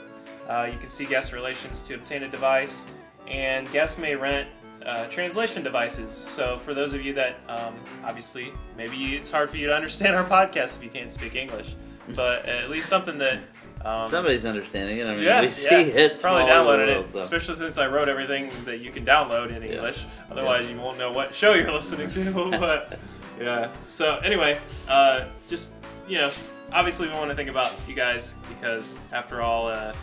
Uh, 0.50 0.64
you 0.70 0.78
can 0.78 0.90
see 0.90 1.06
guest 1.06 1.32
relations 1.32 1.80
to 1.88 1.94
obtain 1.94 2.24
a 2.24 2.30
device, 2.30 2.84
and 3.26 3.70
guests 3.72 3.96
may 3.96 4.14
rent 4.14 4.48
uh, 4.86 5.08
translation 5.10 5.62
devices. 5.62 6.10
So 6.36 6.60
for 6.64 6.74
those 6.74 6.92
of 6.92 7.02
you 7.02 7.14
that 7.14 7.36
um, 7.48 7.78
obviously 8.04 8.52
maybe 8.76 9.16
it's 9.16 9.30
hard 9.30 9.50
for 9.50 9.56
you 9.56 9.66
to 9.68 9.74
understand 9.74 10.14
our 10.14 10.28
podcast 10.28 10.76
if 10.76 10.82
you 10.82 10.90
can't 10.90 11.12
speak 11.12 11.34
English, 11.34 11.74
but 12.14 12.46
at 12.46 12.70
least 12.70 12.88
something 12.88 13.18
that 13.18 13.42
um, 13.84 14.10
Somebody's 14.12 14.44
understanding 14.44 14.98
it. 14.98 15.06
I 15.06 15.14
mean, 15.14 15.24
yeah, 15.24 15.40
we 15.40 15.48
yeah. 15.48 15.68
see 15.68 15.90
it. 15.90 16.20
Probably 16.20 16.48
downloaded 16.48 16.88
it, 16.88 17.06
so. 17.12 17.18
especially 17.20 17.58
since 17.58 17.78
I 17.78 17.86
wrote 17.86 18.08
everything 18.08 18.64
that 18.64 18.78
you 18.78 18.92
can 18.92 19.04
download 19.04 19.54
in 19.54 19.60
Yeah. 19.60 19.74
English. 19.74 19.98
Otherwise, 20.30 20.70
you 20.70 20.76
won't 20.76 20.98
know 20.98 21.10
what 21.10 21.34
show 21.34 21.54
you're 21.54 21.72
listening 21.72 22.12
to. 22.12 22.50
but 22.60 22.98
yeah. 23.40 23.74
So 23.98 24.18
anyway, 24.18 24.60
uh, 24.88 25.28
just 25.48 25.66
you 26.06 26.18
know, 26.18 26.30
obviously 26.70 27.08
we 27.08 27.14
want 27.14 27.30
to 27.30 27.36
think 27.36 27.50
about 27.50 27.72
you 27.88 27.96
guys 27.96 28.22
because 28.48 28.84
after 29.10 29.42
all, 29.42 29.66
uh, 29.66 29.94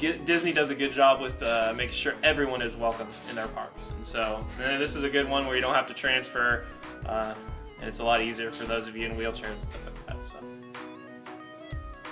get, 0.00 0.26
Disney 0.26 0.52
does 0.52 0.70
a 0.70 0.74
good 0.74 0.92
job 0.92 1.20
with 1.20 1.40
uh, 1.42 1.72
making 1.76 1.96
sure 2.02 2.14
everyone 2.22 2.62
is 2.62 2.74
welcome 2.76 3.08
in 3.28 3.36
their 3.36 3.48
parks. 3.48 3.82
And 3.96 4.06
so 4.06 4.44
uh, 4.64 4.78
this 4.78 4.94
is 4.94 5.04
a 5.04 5.08
good 5.08 5.28
one 5.28 5.46
where 5.46 5.56
you 5.56 5.62
don't 5.62 5.74
have 5.74 5.88
to 5.88 5.94
transfer, 5.94 6.64
uh, 7.06 7.34
and 7.80 7.88
it's 7.88 8.00
a 8.00 8.04
lot 8.04 8.22
easier 8.22 8.50
for 8.52 8.66
those 8.66 8.86
of 8.86 8.96
you 8.96 9.06
in 9.06 9.12
wheelchairs 9.12 9.52
and 9.52 9.62
stuff 9.62 9.80
like 9.84 10.06
that. 10.06 10.16
So. 10.32 10.38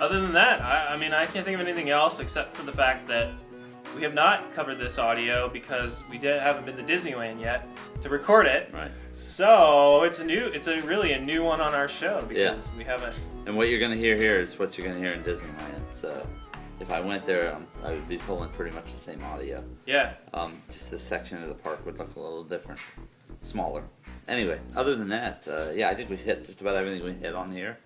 Other 0.01 0.21
than 0.21 0.33
that, 0.33 0.61
I, 0.61 0.93
I 0.93 0.97
mean, 0.97 1.11
I 1.13 1.25
can't 1.25 1.45
think 1.45 1.59
of 1.59 1.65
anything 1.65 1.89
else 1.89 2.19
except 2.19 2.55
for 2.55 2.63
the 2.63 2.73
fact 2.73 3.07
that 3.07 3.33
we 3.95 4.03
have 4.03 4.13
not 4.13 4.53
covered 4.53 4.77
this 4.77 4.97
audio 4.99 5.49
because 5.51 5.91
we 6.09 6.17
did, 6.19 6.39
haven't 6.41 6.65
been 6.65 6.77
to 6.77 6.83
Disneyland 6.83 7.41
yet 7.41 7.67
to 8.03 8.09
record 8.09 8.45
it. 8.45 8.69
Right. 8.73 8.91
So 9.35 10.03
it's 10.03 10.19
a 10.19 10.23
new, 10.23 10.47
it's 10.47 10.67
a 10.67 10.81
really 10.85 11.13
a 11.13 11.19
new 11.19 11.41
one 11.43 11.61
on 11.61 11.73
our 11.73 11.89
show 11.99 12.27
Yeah. 12.31 12.53
because 12.55 12.65
we 12.77 12.83
haven't. 12.83 13.15
And 13.47 13.57
what 13.57 13.69
you're 13.69 13.79
going 13.79 13.91
to 13.91 13.97
hear 13.97 14.15
here 14.15 14.39
is 14.39 14.57
what 14.59 14.77
you're 14.77 14.85
going 14.87 15.01
to 15.01 15.03
hear 15.03 15.13
in 15.15 15.23
Disneyland. 15.23 15.81
So 15.99 16.27
if 16.79 16.89
I 16.89 16.99
went 16.99 17.25
there, 17.25 17.55
um, 17.55 17.67
I 17.83 17.91
would 17.93 18.07
be 18.07 18.17
pulling 18.19 18.49
pretty 18.51 18.73
much 18.75 18.85
the 18.85 19.11
same 19.11 19.23
audio. 19.23 19.63
Yeah. 19.85 20.13
Um, 20.33 20.61
just 20.71 20.91
the 20.91 20.99
section 20.99 21.41
of 21.41 21.49
the 21.49 21.55
park 21.55 21.85
would 21.85 21.97
look 21.97 22.15
a 22.15 22.19
little 22.19 22.43
different, 22.43 22.79
smaller. 23.41 23.83
Anyway, 24.27 24.59
other 24.75 24.95
than 24.95 25.09
that, 25.09 25.41
uh, 25.47 25.71
yeah, 25.71 25.89
I 25.89 25.95
think 25.95 26.09
we've 26.09 26.19
hit 26.19 26.45
just 26.45 26.59
about 26.61 26.75
everything 26.75 27.03
we 27.05 27.13
hit 27.13 27.33
on 27.33 27.51
here. 27.51 27.77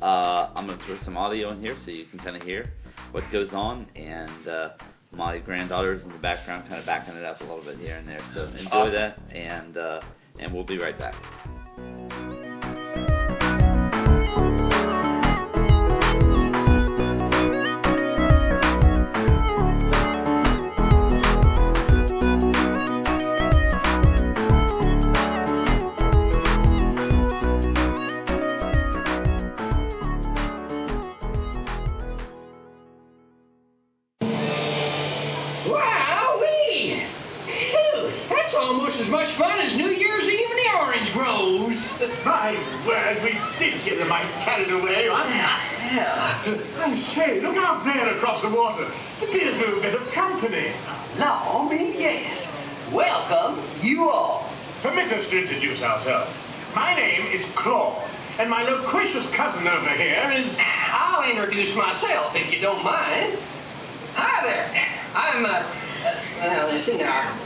Uh, 0.00 0.50
I'm 0.54 0.66
going 0.66 0.78
to 0.78 0.84
throw 0.86 0.98
some 1.04 1.16
audio 1.16 1.50
in 1.50 1.60
here 1.60 1.76
so 1.84 1.90
you 1.90 2.06
can 2.06 2.18
kind 2.20 2.36
of 2.36 2.42
hear 2.42 2.72
what 3.12 3.22
goes 3.30 3.52
on, 3.52 3.86
and 3.96 4.48
uh, 4.48 4.70
my 5.12 5.38
granddaughter's 5.38 6.02
in 6.04 6.10
the 6.12 6.18
background, 6.18 6.66
kind 6.68 6.80
of 6.80 6.86
backing 6.86 7.14
it 7.14 7.24
up 7.24 7.40
a 7.40 7.44
little 7.44 7.62
bit 7.62 7.78
here 7.78 7.96
and 7.96 8.08
there. 8.08 8.20
So 8.34 8.44
enjoy 8.44 8.70
Awesome. 8.70 8.92
that, 8.94 9.18
and 9.34 9.76
uh, 9.76 10.00
and 10.38 10.52
we'll 10.54 10.64
be 10.64 10.78
right 10.78 10.96
back. 10.98 11.14
To 55.30 55.38
introduce 55.38 55.80
ourselves. 55.80 56.36
My 56.74 56.94
name 56.94 57.26
is 57.26 57.46
Claude, 57.54 58.02
and 58.38 58.50
my 58.50 58.64
loquacious 58.64 59.28
cousin 59.30 59.66
over 59.68 59.90
here 59.90 60.32
is... 60.36 60.56
I'll 60.58 61.28
introduce 61.30 61.74
myself 61.76 62.34
if 62.34 62.52
you 62.52 62.60
don't 62.60 62.82
mind. 62.82 63.38
Hi 64.14 64.44
there. 64.44 64.88
I'm, 65.14 65.44
uh, 65.44 65.48
uh 65.48 66.20
well, 66.38 66.68
listen 66.72 66.98
now. 66.98 67.38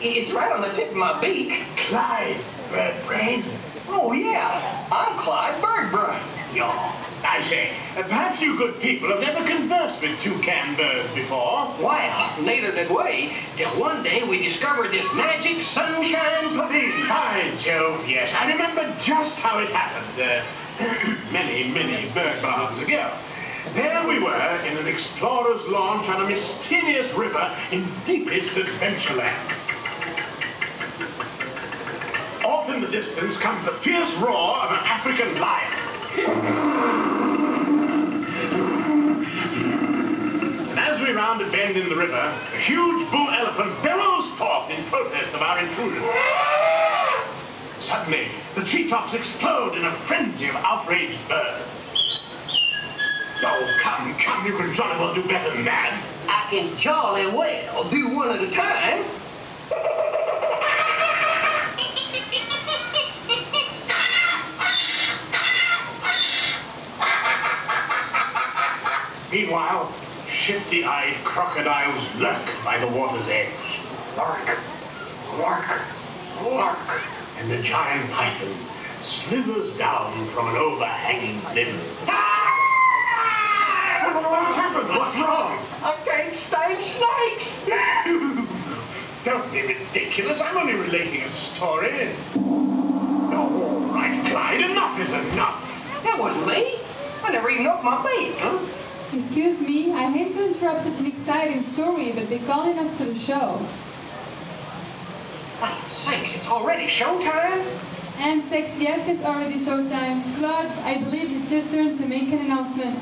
It's 0.00 0.30
right 0.32 0.52
on 0.52 0.62
the 0.62 0.74
tip 0.74 0.90
of 0.90 0.96
my 0.96 1.20
beak. 1.20 1.52
Clyde 1.76 2.44
Birdbrain. 2.70 3.58
Oh, 3.88 4.12
yeah. 4.12 4.88
I'm 4.92 5.18
Clyde 5.18 5.62
Birdbrain, 5.62 6.54
y'all. 6.54 7.01
I 7.24 7.48
say, 7.48 7.76
uh, 7.96 8.02
perhaps 8.02 8.40
you 8.40 8.56
good 8.58 8.80
people 8.80 9.08
have 9.08 9.20
never 9.20 9.46
conversed 9.46 10.02
with 10.02 10.18
toucan 10.20 10.76
birds 10.76 11.14
before. 11.14 11.74
Well, 11.80 12.42
neither 12.42 12.72
did 12.72 12.90
we, 12.90 13.32
till 13.56 13.78
one 13.78 14.02
day 14.02 14.24
we 14.24 14.42
discovered 14.42 14.90
this 14.90 15.06
magic 15.14 15.62
sunshine 15.62 16.58
pavilion. 16.58 17.08
By 17.08 17.56
Jove, 17.60 18.08
yes. 18.08 18.32
I 18.34 18.46
remember 18.48 18.96
just 19.04 19.36
how 19.36 19.58
it 19.60 19.70
happened. 19.70 20.20
Uh, 20.20 20.44
many, 21.32 21.70
many 21.70 22.12
bird 22.12 22.42
baths 22.42 22.80
ago. 22.80 23.16
There 23.74 24.06
we 24.06 24.18
were 24.18 24.56
in 24.66 24.76
an 24.76 24.88
explorer's 24.88 25.62
launch 25.68 26.08
on 26.08 26.22
a 26.22 26.28
mysterious 26.28 27.12
river 27.14 27.56
in 27.70 27.88
deepest 28.04 28.50
Adventureland. 28.50 29.54
Off 32.44 32.68
in 32.68 32.80
the 32.80 32.88
distance 32.88 33.38
comes 33.38 33.64
the 33.64 33.78
fierce 33.82 34.12
roar 34.16 34.56
of 34.56 34.72
an 34.72 34.78
African 34.84 35.38
lion. 35.40 37.11
We 41.12 41.18
round 41.18 41.42
a 41.42 41.50
bend 41.50 41.76
in 41.76 41.90
the 41.90 41.94
river, 41.94 42.14
a 42.16 42.58
huge 42.60 43.10
bull 43.10 43.28
elephant 43.28 43.82
bellows 43.82 44.30
forth 44.38 44.70
in 44.70 44.82
protest 44.86 45.34
of 45.34 45.42
our 45.42 45.58
intrusion. 45.58 46.02
Suddenly, 47.82 48.28
the 48.54 48.64
treetops 48.64 49.12
explode 49.12 49.76
in 49.76 49.84
a 49.84 49.94
frenzy 50.06 50.48
of 50.48 50.54
outraged 50.54 51.28
birds. 51.28 51.68
Oh, 53.44 53.78
come, 53.82 54.18
come, 54.20 54.46
you 54.46 54.56
can 54.56 54.74
jolly 54.74 54.98
well 54.98 55.14
do 55.14 55.22
better 55.28 55.54
than 55.54 55.66
that. 55.66 56.02
I 56.28 56.48
can 56.48 56.78
jolly 56.78 57.26
well 57.26 57.90
do 57.90 58.08
one 58.08 58.30
at 58.30 58.42
a 58.42 58.50
time. 58.50 59.04
Meanwhile, 69.30 69.94
shifty-eyed 70.46 71.24
crocodiles 71.24 72.04
lurk 72.16 72.46
by 72.64 72.78
the 72.78 72.86
water's 72.88 73.28
edge. 73.28 73.52
Lark, 74.16 74.58
lark, 75.38 75.82
lark. 76.42 77.02
And 77.38 77.50
the 77.50 77.62
giant 77.62 78.10
python 78.12 78.68
slithers 79.04 79.76
down 79.78 80.32
from 80.34 80.48
an 80.48 80.56
overhanging 80.56 81.42
limb. 81.54 81.80
What's 84.12 84.56
happened? 84.56 84.88
What's 84.88 85.14
wrong? 85.16 85.58
I 85.82 86.02
can't 86.04 86.34
stand 86.34 86.84
snakes. 86.84 87.48
Don't 89.24 89.52
be 89.52 89.62
ridiculous. 89.62 90.40
I'm 90.40 90.56
only 90.56 90.74
relating 90.74 91.22
a 91.22 91.36
story. 91.54 92.14
No, 92.34 93.48
all 93.62 93.94
right, 93.94 94.26
Clyde. 94.30 94.60
Enough 94.60 95.00
is 95.00 95.12
enough. 95.12 95.62
That 96.02 96.18
wasn't 96.18 96.46
me. 96.48 96.80
I 97.22 97.30
never 97.30 97.48
even 97.50 97.66
opened 97.66 97.84
my 97.84 98.02
beak, 98.02 98.36
huh? 98.38 98.58
Excuse 99.12 99.60
me, 99.60 99.92
I 99.92 100.10
hate 100.10 100.32
to 100.32 100.46
interrupt 100.54 100.84
such 100.84 100.98
an 100.98 101.06
exciting 101.06 101.74
story, 101.74 102.12
but 102.12 102.30
they're 102.30 102.46
calling 102.46 102.78
us 102.78 102.96
for 102.96 103.04
the 103.04 103.18
show. 103.18 103.58
Ah, 105.60 105.82
My 105.82 105.88
sakes, 105.88 106.34
it's 106.34 106.48
already 106.48 106.86
showtime? 106.86 107.78
And 108.16 108.48
sex, 108.48 108.70
yes, 108.78 109.00
it's 109.08 109.24
already 109.24 109.58
showtime. 109.58 110.38
Claude, 110.38 110.66
I 110.66 111.02
believe 111.04 111.42
it's 111.42 111.50
your 111.52 111.68
turn 111.68 111.98
to 111.98 112.06
make 112.06 112.28
an 112.32 112.38
announcement. 112.38 112.98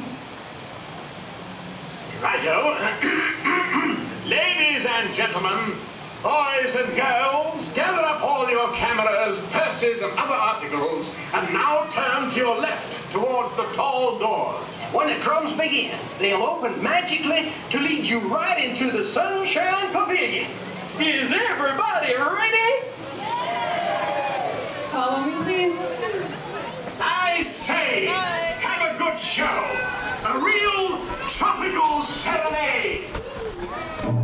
Righto. 2.20 2.74
Ladies 4.26 4.86
and 4.86 5.14
gentlemen, 5.14 5.78
boys 6.22 6.74
and 6.74 6.94
girls, 6.96 7.68
gather 7.74 8.02
up 8.02 8.20
all 8.22 8.50
your 8.50 8.74
cameras, 8.74 9.38
purses, 9.52 10.02
and 10.02 10.12
other 10.18 10.34
articles, 10.34 11.06
and 11.34 11.54
now 11.54 11.88
turn 11.94 12.30
to 12.30 12.36
your 12.36 12.58
left 12.58 13.12
towards 13.12 13.54
the 13.56 13.64
tall 13.74 14.18
doors. 14.18 14.66
When 14.92 15.06
the 15.06 15.20
drums 15.20 15.56
begin, 15.56 15.96
they'll 16.18 16.42
open 16.42 16.82
magically 16.82 17.52
to 17.70 17.78
lead 17.78 18.06
you 18.06 18.18
right 18.28 18.58
into 18.58 18.90
the 18.90 19.12
Sunshine 19.12 19.92
Pavilion. 19.92 20.50
Is 20.98 21.30
everybody 21.32 22.14
ready? 22.16 22.70
Follow 24.90 25.20
me, 25.24 25.44
please. 25.44 25.78
I 27.00 27.46
say, 27.66 28.06
have 28.06 28.94
a 28.94 28.98
good 28.98 29.20
show. 29.20 29.44
A 30.26 30.38
real 30.44 31.06
tropical 31.36 32.04
serenade. 32.22 34.19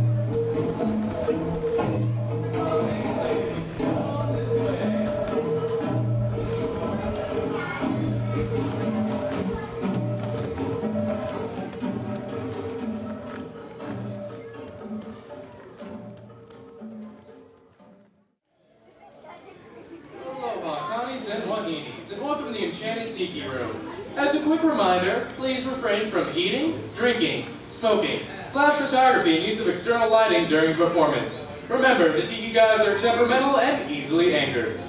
Smoking, 27.87 28.27
flash 28.51 28.77
photography, 28.81 29.37
and 29.37 29.45
use 29.45 29.59
of 29.59 29.67
external 29.67 30.09
lighting 30.09 30.49
during 30.49 30.75
performance. 30.75 31.33
Remember, 31.69 32.19
the 32.19 32.27
Tiki 32.27 32.51
gods 32.51 32.83
are 32.85 32.97
temperamental 32.97 33.59
and 33.59 33.89
easily 33.89 34.35
angered. 34.35 34.81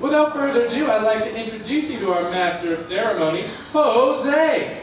Without 0.00 0.32
further 0.32 0.66
ado, 0.66 0.86
I'd 0.86 1.02
like 1.02 1.22
to 1.24 1.34
introduce 1.34 1.88
you 1.90 2.00
to 2.00 2.12
our 2.12 2.30
master 2.30 2.74
of 2.74 2.82
ceremonies, 2.82 3.50
Jose. 3.72 4.82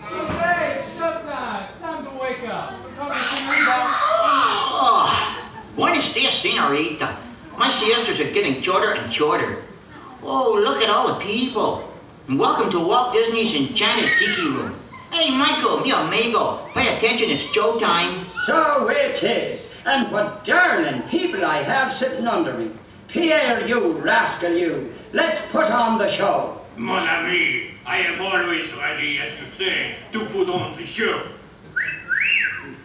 Jose, 0.00 0.80
it's 0.80 0.90
showtime. 0.98 1.80
Time 1.80 2.04
to 2.04 2.10
wake 2.20 2.44
up. 2.50 2.74
Oh, 4.80 5.50
buenos 5.76 6.12
dias, 6.12 6.42
senorita. 6.42 7.16
My 7.56 7.70
siestas 7.78 8.20
are 8.20 8.30
getting 8.32 8.62
shorter 8.62 8.92
and 8.92 9.14
shorter. 9.14 9.64
Oh, 10.22 10.52
look 10.52 10.82
at 10.82 10.90
all 10.90 11.14
the 11.14 11.24
people. 11.24 11.90
And 12.26 12.38
welcome 12.38 12.70
to 12.72 12.80
Walt 12.80 13.14
Disney's 13.14 13.54
Enchanted 13.54 14.18
Tiki 14.18 14.42
Room. 14.42 14.78
Hey, 15.10 15.30
Michael, 15.30 15.80
mi 15.80 15.90
amigo, 15.90 16.68
pay 16.74 16.96
attention, 16.96 17.30
it's 17.30 17.52
Joe 17.54 17.78
showtime. 17.78 18.30
So 18.44 18.88
it 18.88 19.22
is. 19.22 19.66
And 19.86 20.12
what 20.12 20.44
darling 20.44 21.02
people 21.08 21.44
I 21.46 21.62
have 21.62 21.94
sitting 21.94 22.26
under 22.26 22.52
me. 22.56 22.70
Pierre, 23.08 23.66
you 23.66 23.92
rascal, 24.00 24.54
you. 24.54 24.92
Let's 25.14 25.40
put 25.50 25.64
on 25.64 25.96
the 25.98 26.14
show. 26.14 26.60
Mon 26.76 27.08
ami, 27.08 27.70
I 27.86 27.98
am 27.98 28.20
always 28.20 28.70
ready, 28.74 29.18
as 29.18 29.32
you 29.40 29.46
say, 29.56 29.96
to 30.12 30.26
put 30.26 30.50
on 30.50 30.76
the 30.76 30.86
show. 30.86 31.32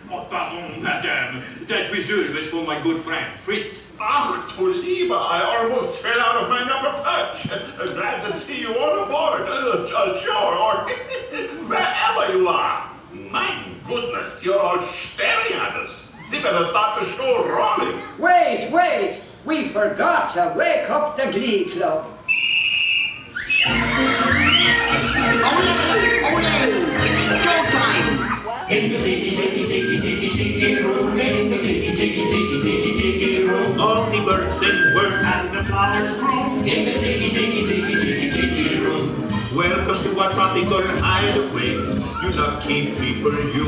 Oh, 0.09 0.25
pardon, 0.29 0.81
madame. 0.81 1.65
That 1.67 1.91
whistle 1.91 2.33
was 2.33 2.49
for 2.49 2.63
my 2.65 2.81
good 2.81 3.03
friend, 3.03 3.37
Fritz. 3.43 3.75
Ach, 4.05 4.57
du 4.57 4.67
Lieber, 4.67 5.15
I 5.15 5.41
almost 5.43 6.01
fell 6.01 6.19
out 6.19 6.43
of 6.43 6.49
my 6.49 6.59
number 6.67 6.91
perch. 7.03 7.47
Uh, 7.79 7.93
glad 7.93 8.29
to 8.29 8.39
see 8.41 8.59
you 8.59 8.75
on 8.75 9.07
aboard. 9.07 9.43
Uh, 9.43 9.87
uh, 9.87 10.19
or 10.59 10.89
wherever 11.69 12.37
you 12.37 12.49
are. 12.49 12.91
My 13.31 13.65
goodness, 13.87 14.43
you're 14.43 14.59
all 14.59 14.85
staring 15.13 15.53
at 15.53 15.77
us. 15.77 16.07
We 16.29 16.41
better 16.41 16.67
start 16.71 16.99
the 17.01 17.15
show 17.15 17.47
rolling. 17.47 18.01
Wait, 18.19 18.71
wait. 18.73 19.21
We 19.45 19.71
forgot 19.71 20.33
to 20.33 20.53
wake 20.57 20.89
up 20.89 21.15
the 21.15 21.31
Glee 21.31 21.71
Club. 21.71 22.05
Ole, 23.65 23.73
ole, 25.45 26.43
it's 26.99 27.45
showtime. 27.45 28.33
In 28.69 29.62
Welcome 39.53 40.03
to 40.05 40.19
our 40.19 40.33
tropical 40.33 40.81
hideaway. 40.81 41.73
You 42.23 42.31
lucky 42.31 42.95
people, 42.95 43.31
you. 43.53 43.65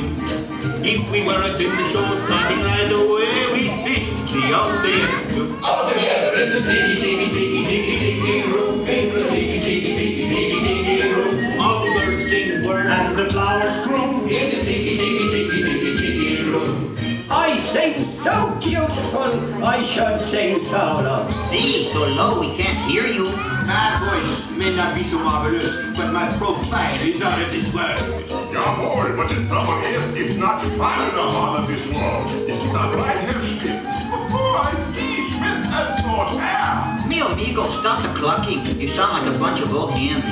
If 0.82 1.12
we 1.12 1.22
weren't 1.24 1.62
in 1.62 1.70
the 1.70 1.92
show 1.94 2.26
starting 2.26 2.62
right 2.62 2.92
away, 2.92 3.54
we'd 3.54 3.86
be 3.86 3.96
the 4.34 4.54
all 4.58 4.82
day. 4.82 5.06
All 5.62 5.88
together 5.88 6.34
in 6.42 6.50
the 6.50 6.62
tiki, 6.62 6.96
tiki, 7.00 7.28
tiki, 7.30 7.66
tiki, 7.68 8.00
tiki 8.00 8.52
room, 8.52 8.88
in 8.88 9.14
the 9.14 9.30
tiki, 9.30 9.60
tiki, 9.60 9.96
tiki, 9.96 10.24
tiki, 10.28 10.60
tiki 10.64 11.14
room. 11.14 11.60
all 11.62 11.86
the 11.86 11.92
birds 11.92 12.32
sing 12.32 12.66
words. 12.68 12.90
And 12.90 13.20
the 13.20 13.30
flowers 13.30 13.88
bloom 13.88 14.28
in 14.28 14.50
the 14.50 14.66
tiki, 14.66 14.98
tiki, 14.98 15.30
tiki, 15.30 15.64
tiki, 15.64 15.96
tiki 15.96 16.44
room. 16.50 16.98
I 17.30 17.60
sing 17.72 18.04
so 18.24 18.58
beautiful, 18.60 19.64
I 19.64 19.86
should 19.94 20.32
sing 20.32 20.60
so 20.72 21.04
low. 21.56 21.92
So 21.92 22.00
low 22.06 22.40
we 22.40 22.56
can't 22.58 22.90
hear 22.92 23.08
you. 23.08 23.26
My 23.26 24.00
voice 24.00 24.58
may 24.58 24.76
not 24.76 24.96
be 24.96 25.10
so 25.10 25.20
marvelous, 25.20 25.98
but 25.98 26.12
my 26.12 26.38
profile 26.38 27.02
is 27.02 27.22
out 27.22 27.42
of 27.42 27.52
this 27.52 27.74
world. 27.74 28.30
Yeah, 28.52 28.76
boy, 28.78 29.16
but 29.16 29.30
the 29.30 29.46
trouble 29.48 29.82
is, 29.84 30.30
it's 30.30 30.40
not 30.40 30.62
fine 30.78 31.10
in 31.10 31.16
the 31.16 31.22
heart 31.22 31.62
of 31.62 31.68
this 31.68 31.86
world. 31.88 32.50
It's 32.50 32.74
not 32.74 32.96
right 32.96 33.22
here, 33.22 33.60
Smith. 33.60 33.84
Oh, 33.86 34.62
I 34.64 34.94
see. 34.94 35.15
Smith 36.16 36.40
has 36.40 37.10
no 37.10 37.28
amigo, 37.28 37.82
stop 37.82 38.02
the 38.04 38.20
clucking. 38.20 38.80
You 38.80 38.94
sound 38.96 39.26
like 39.28 39.36
a 39.36 39.38
bunch 39.38 39.62
of 39.62 39.74
old 39.74 39.92
hens. 39.92 40.24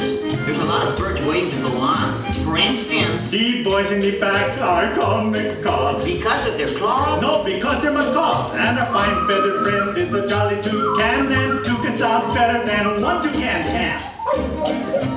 There's 0.46 0.58
a 0.58 0.63
lot 0.63 0.88
of 0.88 0.98
birds 0.98 1.19
waiting 1.26 1.52
to 1.52 1.62
go 1.69 1.76
on. 1.78 2.24
For 2.46 2.58
instance, 2.58 3.30
The 3.32 3.63
boys 3.63 3.91
in 3.91 4.00
the 4.00 4.17
back 4.19 4.58
are 4.60 4.96
called 4.96 5.32
macaws. 5.34 6.06
because 6.06 6.48
of 6.48 6.58
their 6.58 6.74
claws. 6.78 7.22
No, 7.22 7.43
because 7.43 7.82
they're 7.82 7.91
macaws. 7.91 8.56
And 8.56 8.80
a 8.80 8.86
fine 8.93 9.28
feathered 9.28 9.63
friend 9.63 9.98
is 9.98 10.13
a 10.13 10.28
jolly 10.28 10.62
toucan. 10.62 11.32
And 11.34 11.65
toucan 11.65 11.98
sounds 11.98 12.34
better 12.34 12.65
than 12.65 13.02
one 13.02 13.24
toucan 13.24 13.63
can. 13.63 15.13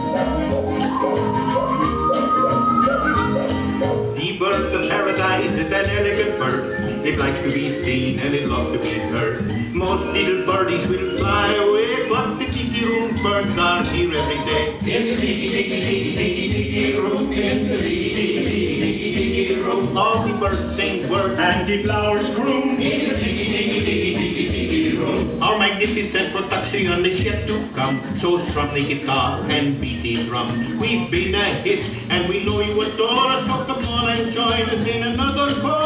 The 4.16 4.36
bird 4.38 4.72
of 4.74 4.88
paradise 4.90 5.50
is 5.52 5.66
an 5.72 5.90
elegant 5.90 6.38
bird. 6.38 6.65
It 7.06 7.20
likes 7.20 7.38
to 7.38 7.52
be 7.54 7.84
seen 7.84 8.18
and 8.18 8.34
it 8.34 8.48
loves 8.48 8.72
to 8.72 8.80
be 8.80 8.98
heard. 8.98 9.46
Most 9.72 10.06
little 10.06 10.44
birdies 10.44 10.88
will 10.88 11.16
fly 11.18 11.54
away, 11.54 12.08
but 12.08 12.36
the 12.36 12.46
tiki 12.46 12.84
room 12.84 13.22
birds 13.22 13.56
are 13.56 13.84
here 13.84 14.12
every 14.12 14.34
day. 14.44 14.74
In 14.80 15.14
the 15.14 15.16
tiki, 15.20 15.48
tiki, 15.50 15.80
tiki, 15.86 16.16
tiki, 16.16 16.52
tiki 16.52 16.98
room, 16.98 17.32
in 17.32 17.68
the 17.68 17.76
tiki, 17.76 18.12
tiki, 18.12 18.44
tiki, 18.44 18.80
tiki, 18.80 19.46
tiki 19.46 19.54
room. 19.62 19.96
All 19.96 20.26
the 20.26 20.32
birds 20.34 20.76
sing 20.76 21.08
words. 21.08 21.38
And 21.38 21.68
the 21.68 21.84
flowers 21.84 22.28
croon. 22.34 22.80
In 22.82 23.12
the 23.12 23.18
tiki, 23.20 23.46
tiki, 23.54 23.84
tiki, 23.84 24.14
tiki, 24.16 24.66
tiki 24.66 24.96
room. 24.96 25.40
Our 25.40 25.60
magnificent 25.60 26.32
production 26.34 27.06
is 27.06 27.22
yet 27.22 27.46
to 27.46 27.68
come. 27.72 28.18
So 28.18 28.44
strum 28.48 28.74
the 28.74 28.84
guitar 28.84 29.42
and 29.48 29.80
beat 29.80 30.02
the 30.02 30.26
drum. 30.26 30.80
We've 30.80 31.08
been 31.08 31.36
a 31.36 31.54
hit 31.62 31.84
and 32.10 32.28
we 32.28 32.44
know 32.44 32.60
you 32.62 32.80
adore 32.80 33.30
us. 33.30 33.46
So 33.46 33.74
come 33.74 33.84
on 33.84 34.10
and 34.10 34.32
join 34.32 34.62
us 34.70 34.84
in 34.88 35.04
another 35.04 35.60
chorus. 35.60 35.85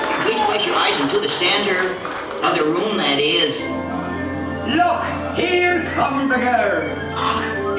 please 0.61 0.67
place 0.67 0.67
your 0.67 0.75
eyes 0.75 1.01
into 1.01 1.19
the 1.19 1.29
center. 1.39 1.95
Other 2.43 2.65
room, 2.65 2.97
that 2.97 3.19
is. 3.19 3.53
Look, 4.71 5.37
here 5.37 5.83
ah, 5.85 5.93
come 5.93 6.29
the 6.29 6.35
girls. 6.35 6.97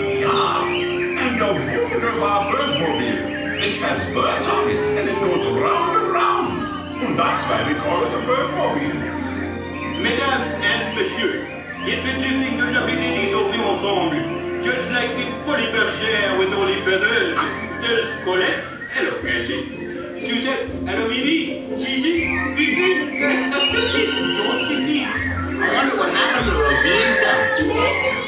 Yeah, 0.01 0.67
and 0.67 1.41
the 1.41 1.47
wonderful 1.47 2.01
birdmobile. 2.01 3.63
It 3.63 3.81
has 3.83 4.15
birds 4.15 4.47
on 4.49 4.71
it, 4.71 4.77
and 4.99 5.09
it 5.09 5.15
goes 5.15 5.63
round 5.63 5.97
and 5.97 6.13
round. 6.13 7.03
And 7.03 7.19
that's 7.19 7.49
why 7.49 7.67
we 7.67 7.79
call 7.79 8.05
it 8.05 8.13
a 8.15 8.23
birdmobile. 8.27 8.99
Mesdames 10.03 10.63
and 10.63 10.97
messieurs, 10.97 11.47
it's 11.87 12.07
interesting 12.07 12.59
to 12.59 12.65
look 12.67 12.89
at 12.89 12.99
ladies 12.99 13.35
all 13.35 13.51
ensemble. 13.53 14.43
Just 14.63 14.89
like 14.91 15.11
the 15.11 15.27
Folies 15.45 15.75
Bergère 15.75 16.39
with 16.39 16.53
all 16.53 16.67
the 16.67 16.79
feathers. 16.85 17.35
There's 17.83 18.25
Colette. 18.25 18.65
Hello, 18.93 19.21
Kelly. 19.23 19.92
Suzette. 20.23 20.71
Hello, 20.87 21.09
Mimi. 21.09 21.67
Gigi. 21.83 22.31
Gigi. 22.55 22.89
Josephine. 23.51 25.07
I 25.61 25.75
wonder 25.75 25.97
what 25.97 26.15
happened 26.15 26.47
to 26.47 26.55
Rosita. 26.57 28.22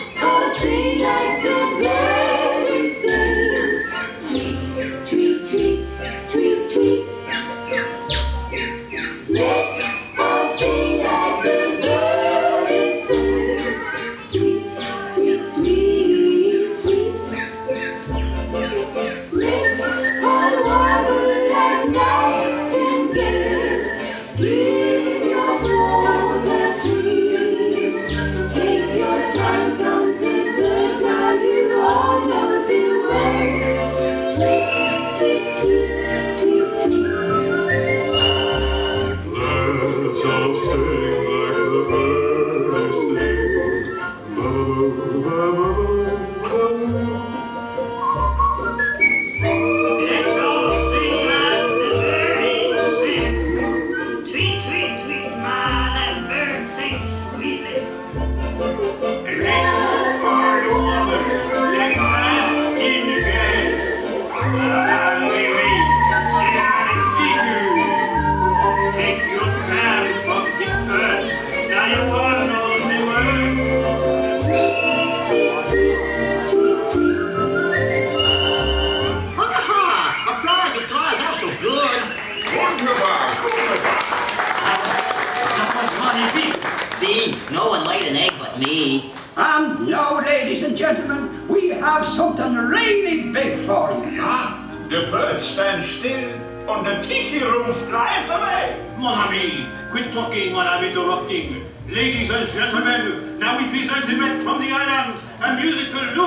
The 104.67 104.73
islands 104.73 105.21
a 105.41 105.57
musical 105.57 106.24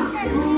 Oh, 0.00 0.57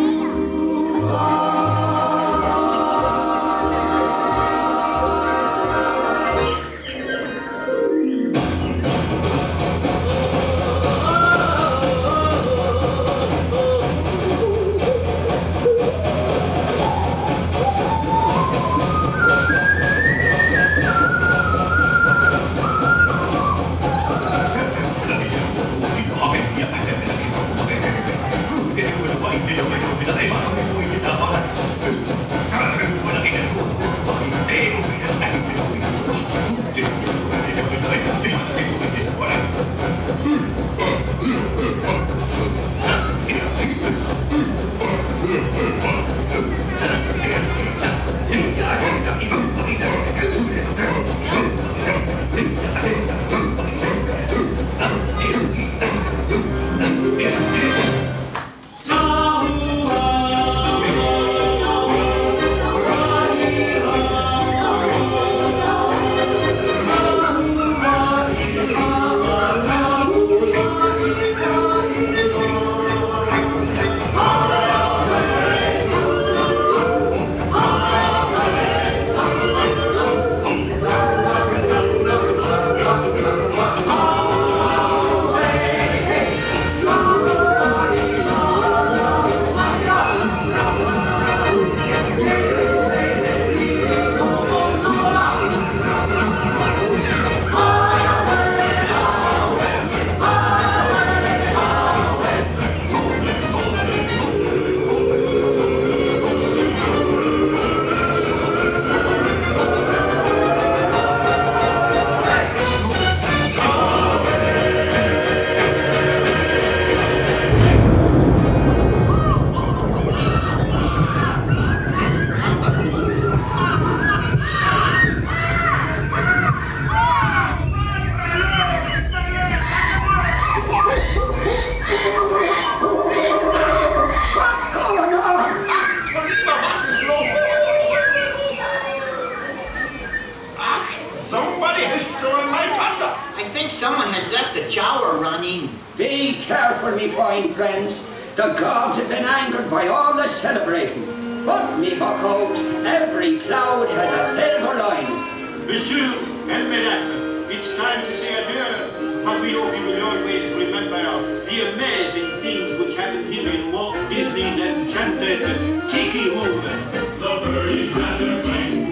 careful, 146.50 146.90
me 146.96 147.14
fine 147.14 147.54
friends. 147.54 147.96
The 148.34 148.54
gods 148.58 148.98
have 148.98 149.08
been 149.08 149.24
angered 149.24 149.70
by 149.70 149.86
all 149.86 150.16
the 150.16 150.26
celebrating. 150.26 151.46
But, 151.46 151.78
me 151.78 151.96
bucko, 151.96 152.52
every 152.84 153.38
cloud 153.46 153.88
has 153.88 154.10
a 154.10 154.34
silver 154.34 154.74
line. 154.74 155.66
Monsieur 155.68 156.10
and 156.50 156.68
Mesdames, 156.68 157.54
it's 157.54 157.70
time 157.78 158.04
to 158.04 158.18
say 158.18 158.34
adieu. 158.34 159.22
But 159.24 159.40
we 159.40 159.52
hope 159.52 159.76
you 159.78 159.84
will 159.86 160.02
always 160.02 160.52
remember 160.58 161.46
the 161.46 161.72
amazing 161.72 162.42
things 162.42 162.80
which 162.80 162.96
happened 162.98 163.32
here 163.32 163.48
in 163.48 163.70
Walt 163.70 163.94
Disney's 164.10 164.58
enchanted 164.58 165.88
Tiki 165.92 166.30
Room. 166.30 166.64
The 166.90 167.30
birdies 167.46 167.94
rather 167.94 168.42
plain. 168.42 168.90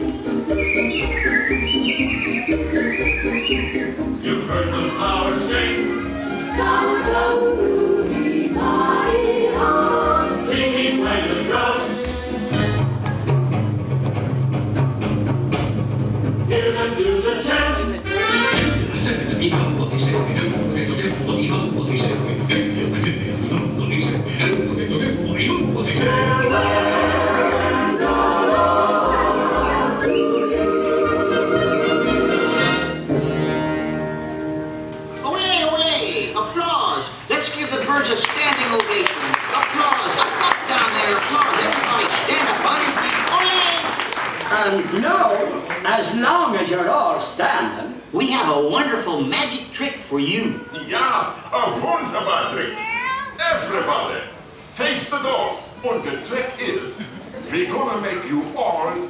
You've 4.23 4.47
heard 4.47 4.68
the 4.68 4.90
flowers 4.94 5.51
sing. 5.51 5.98
Tiki 7.09 8.98
for 50.09 50.21
you. 50.21 50.61
Ja, 50.88 51.35
a 51.53 51.81
wunderbar 51.81 52.53
trick. 52.53 52.77
Everybody, 53.38 54.23
face 54.77 55.09
the 55.11 55.18
door. 55.23 55.61
And 55.85 56.05
the 56.05 56.27
trick 56.27 56.55
is, 56.59 56.94
we're 57.53 57.73
gonna 57.73 58.01
make 58.01 58.25
you 58.25 58.42
all 58.57 59.09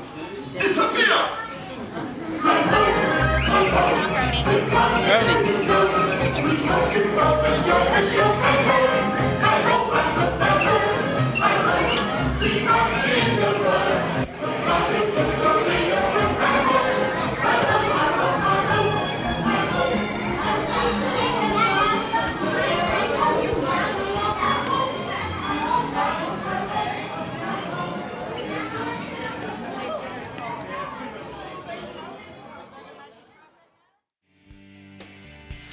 disappear. 0.58 1.38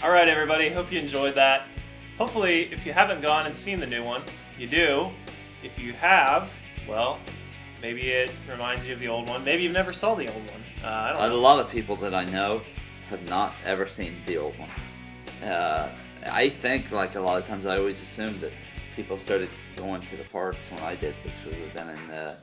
All 0.06 0.12
right, 0.12 0.30
everybody. 0.30 0.72
Hope 0.72 0.92
you 0.92 1.00
enjoyed 1.00 1.36
that. 1.36 1.66
Hopefully, 2.20 2.70
if 2.72 2.86
you 2.86 2.94
haven't 2.94 3.24
gone 3.24 3.48
and 3.48 3.58
seen 3.66 3.80
the 3.80 3.88
new 3.88 4.04
one, 4.04 4.24
you 4.56 4.70
do. 4.70 5.10
If 5.64 5.80
you 5.80 5.94
have, 5.94 6.48
well, 6.88 7.20
maybe 7.82 8.10
it 8.10 8.30
reminds 8.48 8.86
you 8.86 8.94
of 8.94 9.00
the 9.00 9.08
old 9.08 9.28
one. 9.28 9.44
Maybe 9.44 9.64
you've 9.64 9.74
never 9.74 9.94
saw 9.94 10.14
the 10.14 10.32
old 10.32 10.46
one. 10.46 10.62
Uh, 10.84 10.88
I 10.88 11.10
don't 11.10 11.30
Know. 11.30 11.36
A 11.36 11.42
lot 11.42 11.60
of 11.60 11.72
people 11.72 12.00
that 12.02 12.14
I 12.14 12.24
know 12.24 12.62
have 13.10 13.24
not 13.24 13.54
ever 13.66 13.90
seen 13.98 14.22
the 14.28 14.38
old 14.38 14.54
one. 14.60 14.70
Uh, 15.42 15.98
I 16.24 16.56
think, 16.62 16.92
like 16.92 17.16
a 17.16 17.20
lot 17.20 17.42
of 17.42 17.48
times, 17.48 17.66
I 17.66 17.78
always 17.78 18.00
assumed 18.00 18.44
that 18.44 18.52
people 18.96 19.18
started 19.18 19.50
going 19.76 20.04
to 20.12 20.18
the 20.18 20.26
parks 20.26 20.60
when 20.70 20.84
I 20.84 20.96
did, 20.96 21.16
which 21.24 21.34
would 21.48 21.56
have 21.56 21.74
been 21.74 21.90
in 21.90 22.08
the 22.10 22.38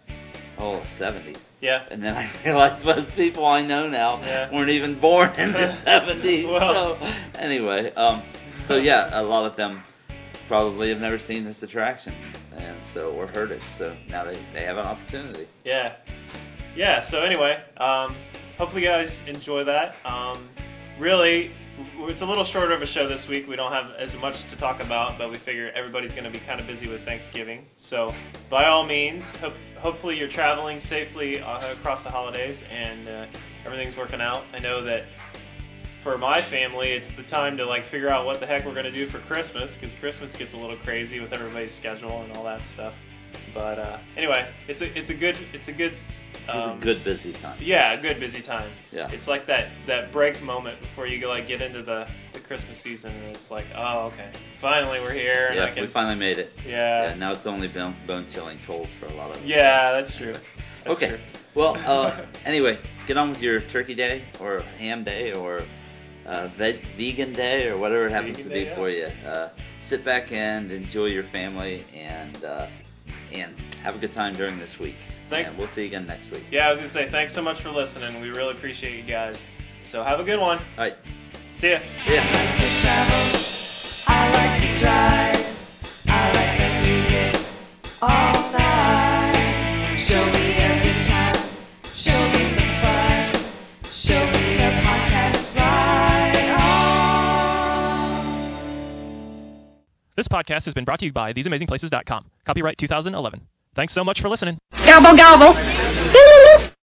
oh 0.62 0.82
70s. 0.98 1.38
Yeah. 1.60 1.84
And 1.90 2.02
then 2.02 2.14
I 2.14 2.30
realized 2.44 2.84
most 2.84 3.14
people 3.16 3.44
I 3.46 3.62
know 3.62 3.88
now 3.88 4.20
Yeah. 4.22 4.52
weren't 4.52 4.70
even 4.70 5.00
born 5.00 5.30
in 5.38 5.52
the 5.52 5.58
70s. 5.86 6.50
Well. 6.50 6.96
So 7.00 7.38
anyway, 7.38 7.92
um, 7.94 8.22
so 8.68 8.76
yeah, 8.76 9.20
a 9.20 9.22
lot 9.22 9.44
of 9.50 9.56
them 9.56 9.82
probably 10.48 10.88
have 10.90 10.98
never 10.98 11.18
seen 11.26 11.44
this 11.44 11.62
attraction, 11.62 12.12
and 12.56 12.78
so 12.94 13.10
or 13.12 13.26
heard 13.26 13.50
it. 13.50 13.62
So 13.78 13.96
now 14.08 14.24
they, 14.24 14.44
they 14.54 14.64
have 14.64 14.76
an 14.76 14.86
opportunity. 14.86 15.46
Yeah. 15.64 15.96
Yeah, 16.76 17.08
so 17.10 17.20
anyway, 17.20 17.62
um, 17.78 18.16
hopefully 18.58 18.82
you 18.82 18.88
guys 18.88 19.10
enjoy 19.26 19.64
that. 19.64 19.94
Um, 20.06 20.48
really, 20.98 21.52
it's 21.78 22.20
a 22.20 22.24
little 22.24 22.44
shorter 22.44 22.74
of 22.74 22.82
a 22.82 22.86
show 22.86 23.08
this 23.08 23.26
week. 23.28 23.46
We 23.48 23.56
don't 23.56 23.72
have 23.72 23.92
as 23.98 24.14
much 24.20 24.36
to 24.50 24.56
talk 24.56 24.80
about, 24.80 25.18
but 25.18 25.30
we 25.30 25.38
figure 25.38 25.70
everybody's 25.74 26.12
going 26.12 26.24
to 26.24 26.30
be 26.30 26.40
kind 26.40 26.60
of 26.60 26.66
busy 26.66 26.88
with 26.88 27.04
Thanksgiving. 27.04 27.64
So, 27.76 28.12
by 28.50 28.66
all 28.66 28.84
means, 28.84 29.24
hope, 29.40 29.54
hopefully 29.78 30.16
you're 30.18 30.30
traveling 30.30 30.80
safely 30.88 31.40
uh, 31.40 31.72
across 31.72 32.02
the 32.04 32.10
holidays 32.10 32.58
and 32.70 33.08
uh, 33.08 33.26
everything's 33.64 33.96
working 33.96 34.20
out. 34.20 34.44
I 34.52 34.58
know 34.58 34.84
that 34.84 35.04
for 36.02 36.18
my 36.18 36.42
family, 36.50 36.92
it's 36.92 37.16
the 37.16 37.22
time 37.24 37.56
to 37.56 37.64
like 37.64 37.88
figure 37.90 38.08
out 38.08 38.26
what 38.26 38.40
the 38.40 38.46
heck 38.46 38.66
we're 38.66 38.74
going 38.74 38.84
to 38.84 38.92
do 38.92 39.08
for 39.10 39.20
Christmas 39.20 39.70
because 39.80 39.94
Christmas 40.00 40.34
gets 40.36 40.52
a 40.52 40.56
little 40.56 40.78
crazy 40.78 41.20
with 41.20 41.32
everybody's 41.32 41.74
schedule 41.76 42.22
and 42.22 42.32
all 42.32 42.44
that 42.44 42.60
stuff. 42.74 42.94
But 43.54 43.78
uh, 43.78 43.98
anyway, 44.16 44.52
it's 44.68 44.80
a 44.80 44.98
it's 44.98 45.10
a 45.10 45.14
good 45.14 45.36
it's 45.52 45.68
a 45.68 45.72
good 45.72 45.94
um, 46.48 46.78
a 46.78 46.80
good 46.80 47.04
busy 47.04 47.32
time. 47.34 47.58
yeah, 47.60 47.92
a 47.98 48.00
good 48.02 48.18
busy 48.20 48.42
time. 48.42 48.72
Yeah. 48.90 49.10
It's 49.10 49.26
like 49.28 49.46
that 49.46 49.68
that 49.86 50.12
break 50.12 50.42
moment 50.42 50.80
before 50.80 51.06
you 51.06 51.20
go 51.20 51.28
like 51.28 51.46
get 51.48 51.62
into 51.62 51.82
the 51.82 52.06
the 52.32 52.40
Christmas 52.40 52.78
season, 52.82 53.10
and 53.12 53.36
it's 53.36 53.50
like, 53.50 53.66
oh, 53.76 54.06
okay, 54.12 54.32
finally 54.60 55.00
we're 55.00 55.12
here, 55.12 55.48
and 55.50 55.60
I 55.60 55.68
Yeah, 55.68 55.74
can. 55.74 55.82
we 55.84 55.90
finally 55.92 56.16
made 56.16 56.38
it. 56.38 56.50
Yeah. 56.66 57.10
yeah 57.10 57.14
now 57.14 57.32
it's 57.32 57.46
only 57.46 57.68
bone, 57.68 57.96
bone 58.06 58.26
chilling 58.32 58.58
cold 58.66 58.88
for 59.00 59.06
a 59.06 59.14
lot 59.14 59.30
of 59.30 59.36
us. 59.38 59.42
Yeah, 59.44 59.92
that's 59.92 60.14
true. 60.16 60.34
That's 60.84 60.96
okay. 60.96 61.08
true. 61.10 61.18
Well, 61.54 61.76
uh, 61.76 62.24
anyway, 62.44 62.78
get 63.06 63.16
on 63.16 63.30
with 63.30 63.40
your 63.40 63.60
turkey 63.70 63.94
day 63.94 64.24
or 64.40 64.60
ham 64.78 65.04
day 65.04 65.32
or 65.32 65.62
uh, 66.26 66.48
veg 66.58 66.76
vegan 66.96 67.32
day 67.34 67.66
or 67.66 67.76
whatever 67.78 68.06
it 68.06 68.12
happens 68.12 68.36
Vegan 68.36 68.50
to 68.50 68.54
be 68.54 68.64
day, 68.64 68.70
yeah. 68.70 68.76
for 68.76 68.90
you. 68.90 69.04
Uh, 69.28 69.50
sit 69.90 70.04
back 70.04 70.32
and 70.32 70.70
enjoy 70.70 71.06
your 71.06 71.24
family 71.32 71.84
and 71.94 72.42
uh, 72.44 72.66
and 73.32 73.54
have 73.82 73.94
a 73.94 73.98
good 73.98 74.14
time 74.14 74.34
during 74.34 74.58
this 74.58 74.78
week. 74.78 74.96
Thank- 75.30 75.48
and 75.48 75.58
we'll 75.58 75.68
see 75.74 75.82
you 75.82 75.86
again 75.88 76.06
next 76.06 76.30
week. 76.30 76.44
Yeah, 76.50 76.68
I 76.68 76.72
was 76.72 76.78
gonna 76.78 76.92
say 76.92 77.08
thanks 77.10 77.34
so 77.34 77.42
much 77.42 77.60
for 77.62 77.70
listening. 77.70 78.20
We 78.20 78.30
really 78.30 78.52
appreciate 78.52 78.96
you 78.96 79.10
guys. 79.10 79.36
So 79.90 80.02
have 80.02 80.20
a 80.20 80.24
good 80.24 80.40
one. 80.40 80.58
All 80.58 80.84
right. 80.84 80.96
See 81.60 81.70
ya. 81.70 81.78
Yeah. 82.06 82.52
to 84.82 85.31
This 100.22 100.28
podcast 100.28 100.66
has 100.66 100.74
been 100.74 100.84
brought 100.84 101.00
to 101.00 101.06
you 101.06 101.12
by 101.12 101.32
TheseAmazingPlaces.com. 101.32 102.26
Copyright 102.46 102.78
2011. 102.78 103.40
Thanks 103.74 103.92
so 103.92 104.04
much 104.04 104.20
for 104.20 104.28
listening. 104.28 104.56
Gobble, 104.70 105.16
gobble. 105.16 105.52